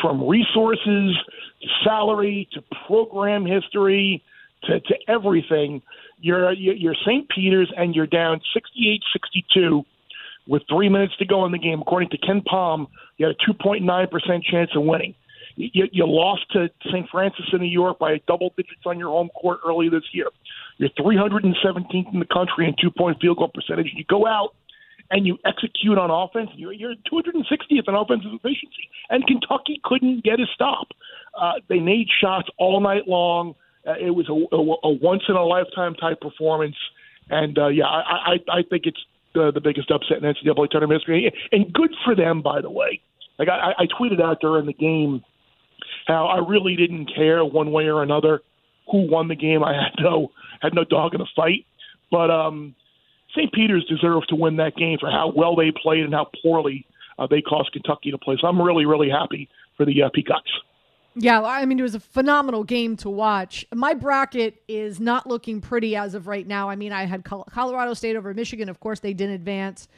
[0.00, 1.16] from resources
[1.60, 4.22] to salary to program history
[4.64, 5.82] to, to everything.
[6.20, 7.28] You're you're St.
[7.28, 9.84] Peter's and you're down 68-62
[10.46, 11.80] with three minutes to go in the game.
[11.80, 15.14] According to KenPom, you had a 2.9% chance of winning.
[15.56, 17.08] You, you lost to St.
[17.10, 20.28] Francis in New York by double digits on your home court early this year.
[20.78, 23.92] You're 317th in the country in two point field goal percentage.
[23.94, 24.54] You go out
[25.10, 28.88] and you execute on offense, you're, you're 260th in offensive efficiency.
[29.10, 30.88] And Kentucky couldn't get a stop.
[31.38, 33.54] Uh, they made shots all night long.
[33.86, 36.76] Uh, it was a, a, a once in a lifetime type performance.
[37.28, 39.00] And uh, yeah, I, I, I think it's
[39.34, 43.00] the, the biggest upset in NCAA tournament history, and good for them, by the way.
[43.38, 45.24] Like I, I tweeted out during the game
[46.06, 48.42] how I really didn't care one way or another
[48.90, 49.62] who won the game.
[49.64, 51.66] I had no had no dog in the fight,
[52.10, 52.74] but um,
[53.34, 53.52] St.
[53.52, 56.86] Peter's deserves to win that game for how well they played and how poorly
[57.18, 58.36] uh, they caused Kentucky to play.
[58.40, 60.50] So I'm really really happy for the uh, Peacocks.
[61.14, 63.66] Yeah, I mean, it was a phenomenal game to watch.
[63.74, 66.70] My bracket is not looking pretty as of right now.
[66.70, 68.68] I mean, I had Colorado State over Michigan.
[68.68, 69.88] Of course, they didn't advance.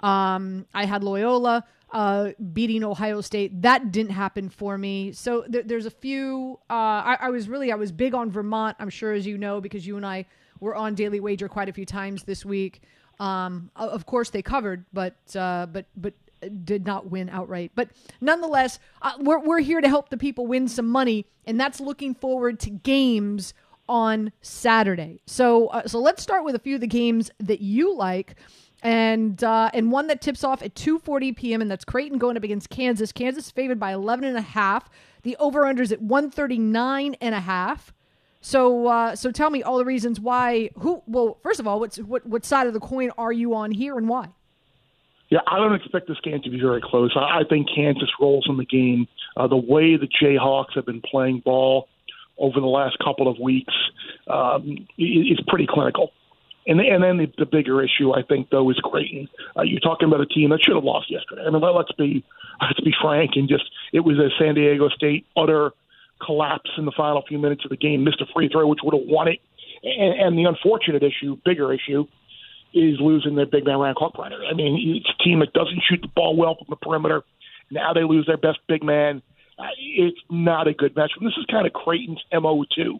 [0.00, 3.60] Um, I had Loyola uh, beating Ohio State.
[3.62, 5.12] That didn't happen for me.
[5.12, 6.58] So th- there's a few.
[6.70, 8.76] Uh, I-, I was really I was big on Vermont.
[8.80, 10.24] I'm sure as you know because you and I
[10.58, 12.80] were on Daily Wager quite a few times this week.
[13.20, 16.14] Um, of course they covered, but uh, but but
[16.48, 17.72] did not win outright.
[17.74, 17.90] But
[18.20, 22.14] nonetheless, uh, we're, we're here to help the people win some money, and that's looking
[22.14, 23.54] forward to games
[23.88, 25.20] on Saturday.
[25.26, 28.36] So, uh, so let's start with a few of the games that you like.
[28.84, 31.60] And uh, and one that tips off at 2:40 p.m.
[31.62, 33.12] and that's Creighton going up against Kansas.
[33.12, 34.90] Kansas favored by 11 and a half
[35.22, 37.94] The over under is at 139 and a half.
[38.40, 40.70] So, uh, so tell me all the reasons why.
[40.78, 41.04] Who?
[41.06, 42.26] Well, first of all, what's what?
[42.26, 44.30] What side of the coin are you on here, and why?
[45.32, 47.16] Yeah, I don't expect this game to be very close.
[47.16, 49.08] I, I think Kansas rolls in the game.
[49.34, 51.88] Uh, the way the Jayhawks have been playing ball
[52.36, 53.72] over the last couple of weeks
[54.28, 56.10] um, is pretty clinical.
[56.66, 59.26] And, and then the, the bigger issue, I think, though, is Creighton.
[59.56, 61.44] Uh, you're talking about a team that should have lost yesterday.
[61.46, 62.22] I mean, let's be
[62.60, 63.64] let's be frank and just
[63.94, 65.70] it was a San Diego State utter
[66.22, 68.92] collapse in the final few minutes of the game, missed a free throw which would
[68.92, 69.40] have won it.
[69.82, 72.04] And, and the unfortunate issue, bigger issue,
[72.74, 74.40] is losing their big man Ryan Kalkbrenner.
[74.50, 77.22] I mean, it's a team that doesn't shoot the ball well from the perimeter.
[77.70, 79.22] Now they lose their best big man.
[79.58, 81.12] Uh, it's not a good match.
[81.20, 82.98] This is kind of Creighton's mo too.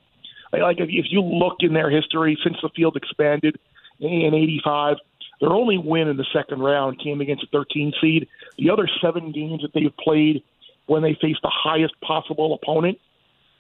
[0.52, 3.56] Like if, if you look in their history since the field expanded
[4.00, 4.96] in '85,
[5.40, 8.28] their only win in the second round came against a 13 seed.
[8.58, 10.42] The other seven games that they've played
[10.86, 12.98] when they faced the highest possible opponent,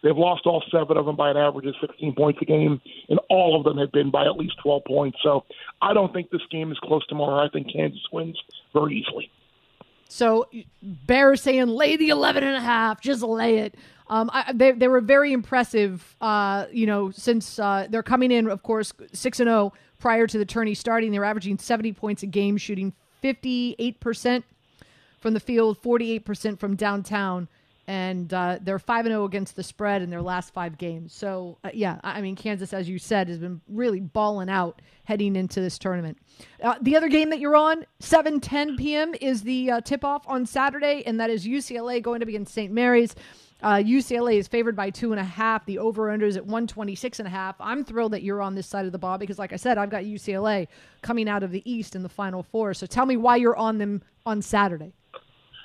[0.02, 3.18] they've lost all seven of them by an average of 16 points a game, and
[3.30, 5.18] all of them have been by at least 12 points.
[5.22, 5.44] So
[5.80, 7.44] I don't think this game is close tomorrow.
[7.44, 8.38] I think Kansas wins
[8.72, 9.30] very easily.
[10.08, 10.46] So
[10.82, 13.74] Bears saying lay the 11 and a half, just lay it.
[14.08, 18.46] Um, I, they, they were very impressive, uh, you know, since uh, they're coming in,
[18.48, 21.12] of course, 6 and 0 prior to the tourney starting.
[21.12, 22.92] They're averaging 70 points a game, shooting
[23.22, 24.42] 58%
[25.18, 27.48] from the field, 48% from downtown.
[27.88, 31.12] And uh, they're 5 and 0 against the spread in their last five games.
[31.12, 35.34] So, uh, yeah, I mean, Kansas, as you said, has been really balling out heading
[35.34, 36.18] into this tournament.
[36.62, 40.22] Uh, the other game that you're on, 7 10 p.m., is the uh, tip off
[40.28, 42.72] on Saturday, and that is UCLA going to be in St.
[42.72, 43.16] Mary's.
[43.62, 45.64] Uh, UCLA is favored by two and a half.
[45.66, 47.54] The over under is at 126 and a half.
[47.60, 49.90] I'm thrilled that you're on this side of the ball because, like I said, I've
[49.90, 50.66] got UCLA
[51.00, 52.74] coming out of the East in the Final Four.
[52.74, 54.94] So tell me why you're on them on Saturday.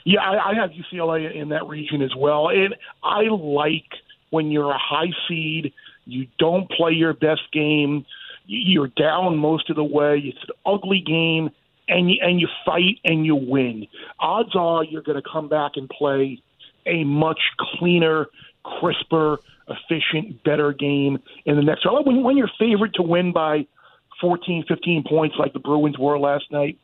[0.07, 2.47] Yeah, I, I have UCLA in that region as well.
[2.47, 3.91] And I like
[4.29, 5.73] when you're a high seed,
[6.05, 8.05] you don't play your best game,
[8.45, 11.49] you're down most of the way, it's an ugly game,
[11.89, 13.85] and you, and you fight and you win.
[14.17, 16.41] Odds are you're going to come back and play
[16.85, 18.27] a much cleaner,
[18.63, 21.85] crisper, efficient, better game in the next.
[21.85, 23.67] When, when you're favored to win by
[24.21, 26.79] 14, 15 points like the Bruins were last night,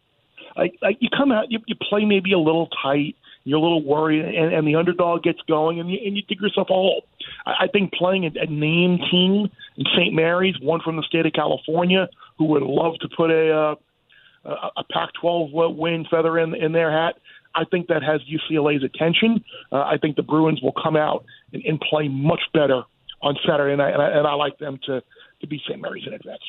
[0.55, 3.83] like, like you come out, you, you play maybe a little tight, you're a little
[3.83, 7.03] worried, and, and the underdog gets going, and you, and you dig yourself a hole.
[7.45, 10.13] I, I think playing a, a name team in St.
[10.13, 13.75] Mary's, one from the state of California, who would love to put a uh,
[14.45, 17.15] a, a Pac-12 win feather in in their hat.
[17.55, 19.43] I think that has UCLA's attention.
[19.71, 22.83] Uh, I think the Bruins will come out and, and play much better
[23.21, 25.01] on Saturday, I, and I, and I like them to,
[25.41, 25.79] to beat St.
[25.81, 26.41] Mary's in advance.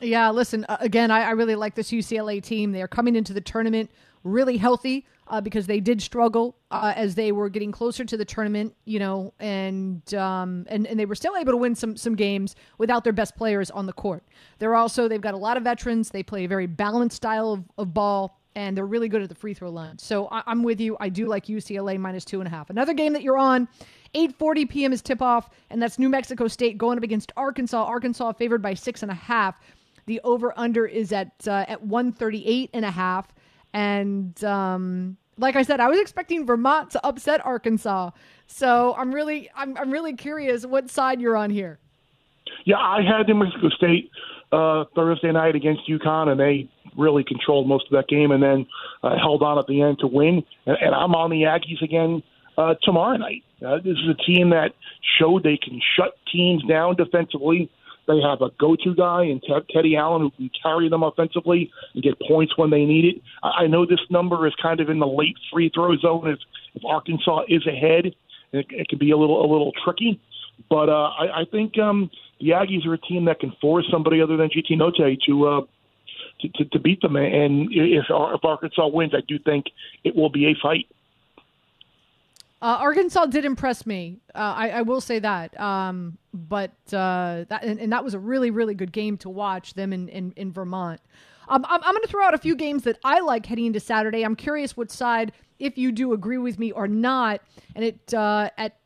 [0.00, 2.72] Yeah, listen, uh, again, I, I, really like this UCLA team.
[2.72, 3.90] They are coming into the tournament
[4.24, 8.24] really healthy uh, because they did struggle uh, as they were getting closer to the
[8.24, 12.14] tournament, you know, and, um, and and they were still able to win some some
[12.14, 14.24] games without their best players on the court.
[14.58, 16.10] They're also they've got a lot of veterans.
[16.10, 19.34] They play a very balanced style of, of ball and they're really good at the
[19.34, 19.98] free throw line.
[19.98, 20.96] So I- am with you.
[21.00, 22.70] I do like UCLA minus two and a half.
[22.70, 23.68] Another game that you're on,
[24.14, 24.92] 8:40 p.m.
[24.92, 27.82] is tip off, and that's New Mexico State going up against Arkansas.
[27.82, 29.58] Arkansas favored by six and a half.
[30.06, 33.28] The over under is at uh, at 138 and a half.
[33.72, 38.10] And um, like I said, I was expecting Vermont to upset Arkansas.
[38.46, 41.78] So I'm really I'm I'm really curious what side you're on here.
[42.64, 44.10] Yeah, I had New Mexico State
[44.52, 48.66] uh, Thursday night against UConn, and they really controlled most of that game, and then
[49.02, 50.44] uh, held on at the end to win.
[50.66, 52.22] And, and I'm on the Aggies again
[52.58, 53.42] uh, tomorrow night.
[53.64, 54.72] Uh, this is a team that
[55.18, 57.70] showed they can shut teams down defensively.
[58.06, 62.02] They have a go-to guy in Ted, Teddy Allen who can carry them offensively and
[62.02, 63.22] get points when they need it.
[63.42, 66.28] I, I know this number is kind of in the late free throw zone.
[66.28, 66.38] If,
[66.74, 68.06] if Arkansas is ahead,
[68.52, 70.20] it, it can be a little a little tricky.
[70.68, 74.20] But uh, I, I think um, the Aggies are a team that can force somebody
[74.20, 75.60] other than JD Notae to, uh,
[76.40, 77.16] to, to to beat them.
[77.16, 79.66] And if, if Arkansas wins, I do think
[80.04, 80.86] it will be a fight.
[82.62, 84.20] Uh, Arkansas did impress me.
[84.34, 85.58] Uh, I, I, will say that.
[85.60, 89.74] Um, but uh, that and, and, that was a really really good game to watch
[89.74, 91.00] them in in, in Vermont.
[91.48, 93.80] Um, I'm, I'm going to throw out a few games that I like heading into
[93.80, 94.22] Saturday.
[94.22, 97.40] I'm curious what side, if you do agree with me or not.
[97.74, 98.76] And it uh, at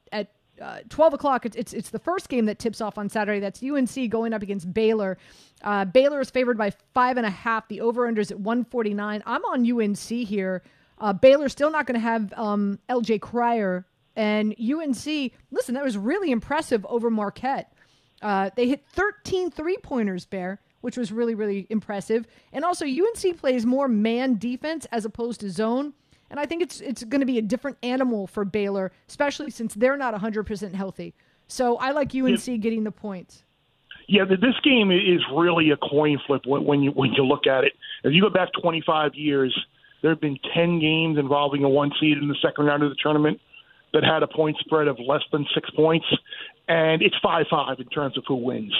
[0.60, 1.46] uh, 12 o'clock.
[1.46, 3.40] It's, it's, it's the first game that tips off on Saturday.
[3.40, 5.18] That's UNC going up against Baylor.
[5.62, 7.68] Uh, Baylor is favored by five and a half.
[7.68, 9.22] The over under is at 149.
[9.26, 10.62] I'm on UNC here.
[10.98, 13.86] Uh, Baylor's still not going to have um, LJ Cryer.
[14.14, 17.72] And UNC, listen, that was really impressive over Marquette.
[18.22, 22.26] Uh, they hit 13 three pointers, Bear, which was really, really impressive.
[22.52, 25.92] And also, UNC plays more man defense as opposed to zone.
[26.30, 29.74] And I think it's it's going to be a different animal for Baylor, especially since
[29.74, 31.14] they're not 100% healthy.
[31.46, 32.56] So I like UNC yeah.
[32.56, 33.44] getting the points.
[34.08, 37.72] Yeah, this game is really a coin flip when you when you look at it.
[38.04, 39.66] If you go back 25 years,
[40.02, 42.96] there have been 10 games involving a one seed in the second round of the
[43.02, 43.40] tournament
[43.92, 46.06] that had a point spread of less than six points,
[46.68, 48.74] and it's 5 5 in terms of who wins.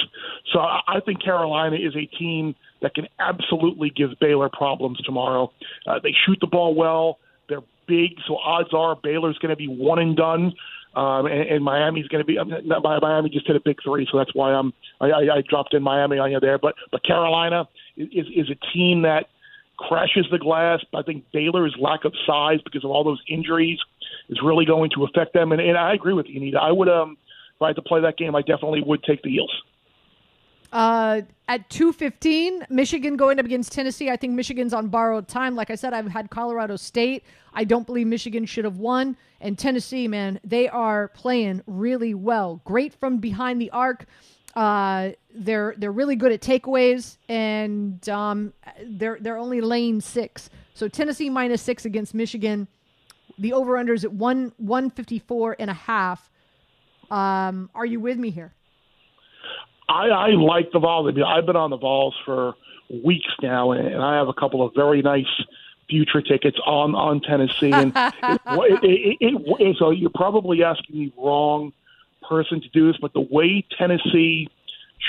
[0.52, 5.52] So I think Carolina is a team that can absolutely give Baylor problems tomorrow.
[5.86, 9.68] Uh, they shoot the ball well, they're big, so odds are Baylor's going to be
[9.68, 10.52] one and done.
[10.94, 12.38] Um, and, and Miami's going to be.
[12.64, 14.72] Not, Miami just hit a big three, so that's why I'm.
[14.98, 18.56] I, I, I dropped in Miami on you there, but but Carolina is is a
[18.74, 19.26] team that
[19.76, 20.80] crashes the glass.
[20.94, 23.78] I think Baylor's lack of size because of all those injuries
[24.28, 25.52] is really going to affect them.
[25.52, 26.58] And, and I agree with you, Anita.
[26.60, 27.16] I would, um,
[27.56, 29.62] if I had to play that game, I definitely would take the Heels.
[30.72, 34.10] Uh, at 215, Michigan going up against Tennessee.
[34.10, 35.54] I think Michigan's on borrowed time.
[35.54, 37.24] Like I said, I've had Colorado State.
[37.54, 39.16] I don't believe Michigan should have won.
[39.40, 42.60] And Tennessee, man, they are playing really well.
[42.64, 44.06] Great from behind the arc.
[44.56, 48.54] Uh, they're they're really good at takeaways, and um,
[48.86, 50.48] they're they're only lane six.
[50.72, 52.66] So Tennessee minus six against Michigan.
[53.38, 56.30] The over under is at one one fifty four and a half.
[57.10, 58.54] Um, are you with me here?
[59.88, 61.14] I, I like the Vols.
[61.24, 62.54] I've been on the Vols for
[63.04, 65.26] weeks now, and I have a couple of very nice
[65.88, 67.72] future tickets on on Tennessee.
[67.72, 67.92] And
[68.22, 68.40] it,
[68.82, 71.74] it, it, it, so you're probably asking me wrong
[72.28, 74.48] person to do this, but the way Tennessee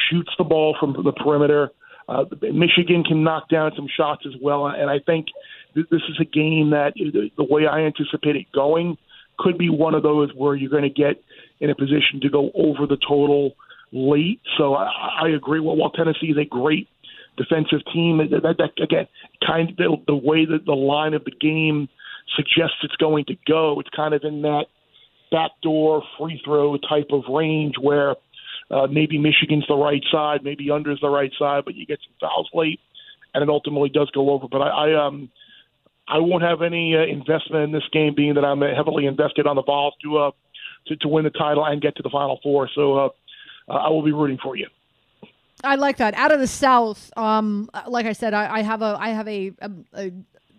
[0.10, 1.72] shoots the ball from the perimeter,
[2.10, 5.28] uh, Michigan can knock down some shots as well, and I think
[5.76, 8.98] this is a game that the way I anticipate it going
[9.38, 11.22] could be one of those where you're going to get
[11.60, 13.52] in a position to go over the total
[13.92, 14.42] late.
[14.58, 14.90] So I,
[15.24, 15.60] I agree.
[15.60, 16.88] Well, while Tennessee is a great
[17.38, 19.08] defensive team, that, that, that again,
[19.46, 21.88] kind of the, the way that the line of the game
[22.36, 24.66] suggests it's going to go, it's kind of in that
[25.32, 28.16] backdoor free throw type of range where
[28.72, 32.14] uh, maybe Michigan's the right side, maybe under's the right side, but you get some
[32.20, 32.80] fouls late,
[33.34, 34.48] and it ultimately does go over.
[34.48, 35.30] But I, I um.
[36.10, 39.58] I won't have any uh, investment in this game, being that I'm heavily invested on
[39.58, 40.32] the Vols to uh,
[40.86, 42.70] to, to win the title and get to the Final Four.
[42.74, 43.10] So uh,
[43.68, 44.68] I will be rooting for you.
[45.66, 46.14] I like that.
[46.14, 49.52] Out of the South, um, like I said, I, I have a, I have a,
[49.94, 50.12] a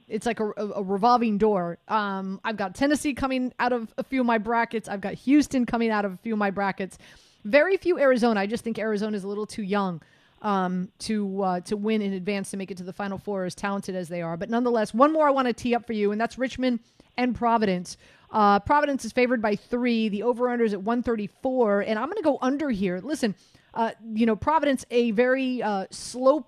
[0.08, 1.78] it's like a, a, revolving door.
[1.88, 4.88] Um, I've got Tennessee coming out of a few of my brackets.
[4.88, 6.98] I've got Houston coming out of a few of my brackets.
[7.44, 8.40] Very few Arizona.
[8.40, 10.02] I just think Arizona is a little too young
[10.42, 13.54] um, to uh, to win in advance to make it to the Final Four, as
[13.54, 14.36] talented as they are.
[14.36, 16.80] But nonetheless, one more I want to tee up for you, and that's Richmond
[17.16, 17.96] and Providence.
[18.30, 20.08] Uh, Providence is favored by three.
[20.08, 21.82] The over under is at 134.
[21.82, 23.00] And I'm going to go under here.
[23.02, 23.34] Listen,
[23.74, 26.44] uh, you know, Providence, a very uh, slow,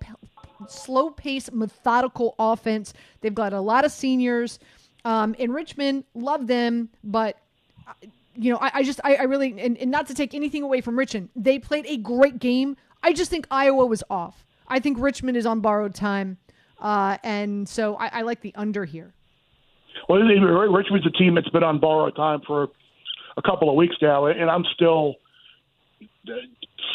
[0.67, 2.93] slow pace, methodical offense.
[3.21, 4.59] They've got a lot of seniors.
[5.03, 7.37] Um, in Richmond, love them, but.
[8.33, 10.79] You know, I, I just, I, I really, and, and not to take anything away
[10.79, 12.77] from Richmond, they played a great game.
[13.03, 14.45] I just think Iowa was off.
[14.69, 16.37] I think Richmond is on borrowed time.
[16.79, 19.13] Uh, and so I, I like the under here.
[20.07, 22.69] Well, Richmond's a team that's been on borrowed time for
[23.35, 25.15] a couple of weeks now, and I'm still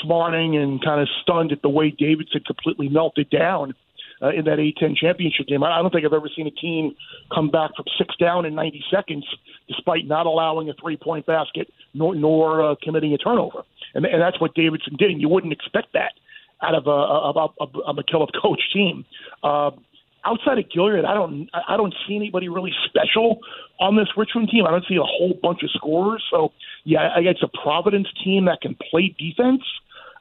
[0.03, 3.75] smarting and kind of stunned at the way Davidson completely melted down
[4.23, 5.63] uh, in that A10 championship game.
[5.63, 6.95] I don't think I've ever seen a team
[7.35, 9.27] come back from six down in 90 seconds
[9.69, 13.63] despite not allowing a three point basket nor, nor uh, committing a turnover.
[13.95, 15.11] And, and that's what Davidson did.
[15.11, 16.13] And you wouldn't expect that
[16.63, 19.05] out of a, a, a, a McKillop coach team.
[19.43, 19.71] Uh,
[20.25, 23.39] outside of Gilyard, I don't I don't see anybody really special
[23.81, 24.65] on this Richmond team.
[24.67, 26.25] I don't see a whole bunch of scorers.
[26.31, 26.53] So
[26.87, 29.63] yeah, I guess a Providence team that can play defense.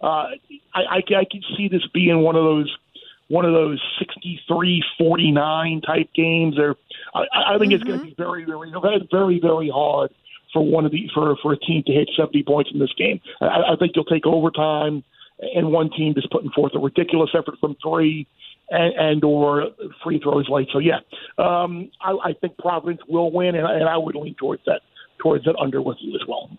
[0.01, 0.34] Uh,
[0.74, 2.76] I, I, I can see this being one of those
[3.28, 3.82] one of those
[4.39, 6.59] 63-49 type games.
[6.59, 6.76] Or
[7.13, 7.74] I, I think mm-hmm.
[7.74, 8.72] it's going to be very, very,
[9.11, 10.11] very, very hard
[10.53, 13.22] for one of the for for a team to hit 70 points in this game.
[13.41, 15.03] I, I think you'll take overtime,
[15.39, 18.28] and one team is putting forth a ridiculous effort from three
[18.72, 19.70] and, and or
[20.03, 20.70] free throws late.
[20.74, 20.99] So yeah,
[21.38, 24.82] um, I, I think Providence will win, and, and I would lean towards that
[25.20, 26.49] towards that under with you as well.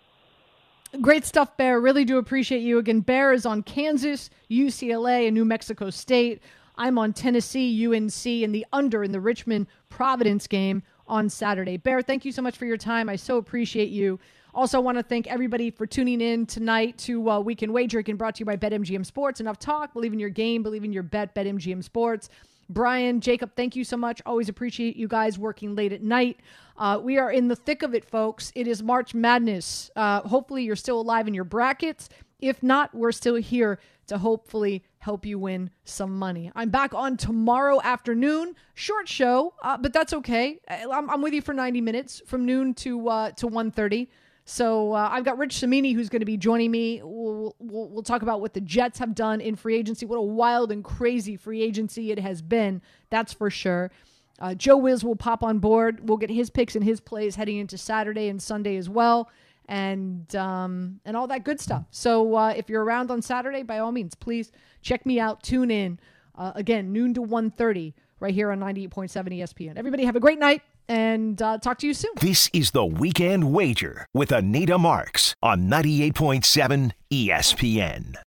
[1.00, 1.80] Great stuff, Bear.
[1.80, 2.78] Really do appreciate you.
[2.78, 6.40] Again, Bear is on Kansas, UCLA, and New Mexico State.
[6.78, 11.76] I'm on Tennessee, UNC, and the under in the Richmond Providence game on Saturday.
[11.76, 13.08] Bear, thank you so much for your time.
[13.08, 14.18] I so appreciate you.
[14.54, 18.40] Also, want to thank everybody for tuning in tonight to uh, Weekend Wagering, brought to
[18.40, 19.40] you by BetMGM Sports.
[19.40, 19.92] Enough talk.
[19.92, 20.62] Believe in your game.
[20.62, 21.34] Believe in your bet.
[21.34, 22.30] BetMGM Sports.
[22.68, 24.20] Brian, Jacob, thank you so much.
[24.26, 26.40] Always appreciate you guys working late at night.
[26.76, 28.52] Uh, we are in the thick of it, folks.
[28.54, 29.90] It is March Madness.
[29.94, 32.08] Uh, hopefully, you're still alive in your brackets.
[32.40, 36.50] If not, we're still here to hopefully help you win some money.
[36.54, 40.58] I'm back on tomorrow afternoon, short show, uh, but that's okay.
[40.68, 44.08] I'm, I'm, with you for 90 minutes from noon to uh, to 1:30.
[44.48, 47.00] So uh, I've got Rich Cimini who's going to be joining me.
[47.02, 50.06] We'll, we'll, we'll, talk about what the Jets have done in free agency.
[50.06, 52.80] What a wild and crazy free agency it has been.
[53.10, 53.90] That's for sure.
[54.38, 56.08] Uh, Joe Wiz will pop on board.
[56.08, 59.28] We'll get his picks and his plays heading into Saturday and Sunday as well
[59.68, 61.84] and um, and all that good stuff.
[61.90, 65.42] So uh, if you're around on Saturday, by all means, please check me out.
[65.42, 65.98] Tune in
[66.36, 69.76] uh, again noon to 1.30 right here on 98.7 ESPN.
[69.76, 72.12] Everybody have a great night and uh, talk to you soon.
[72.20, 78.16] This is the Weekend Wager with Anita Marks on 98.7 ESPN.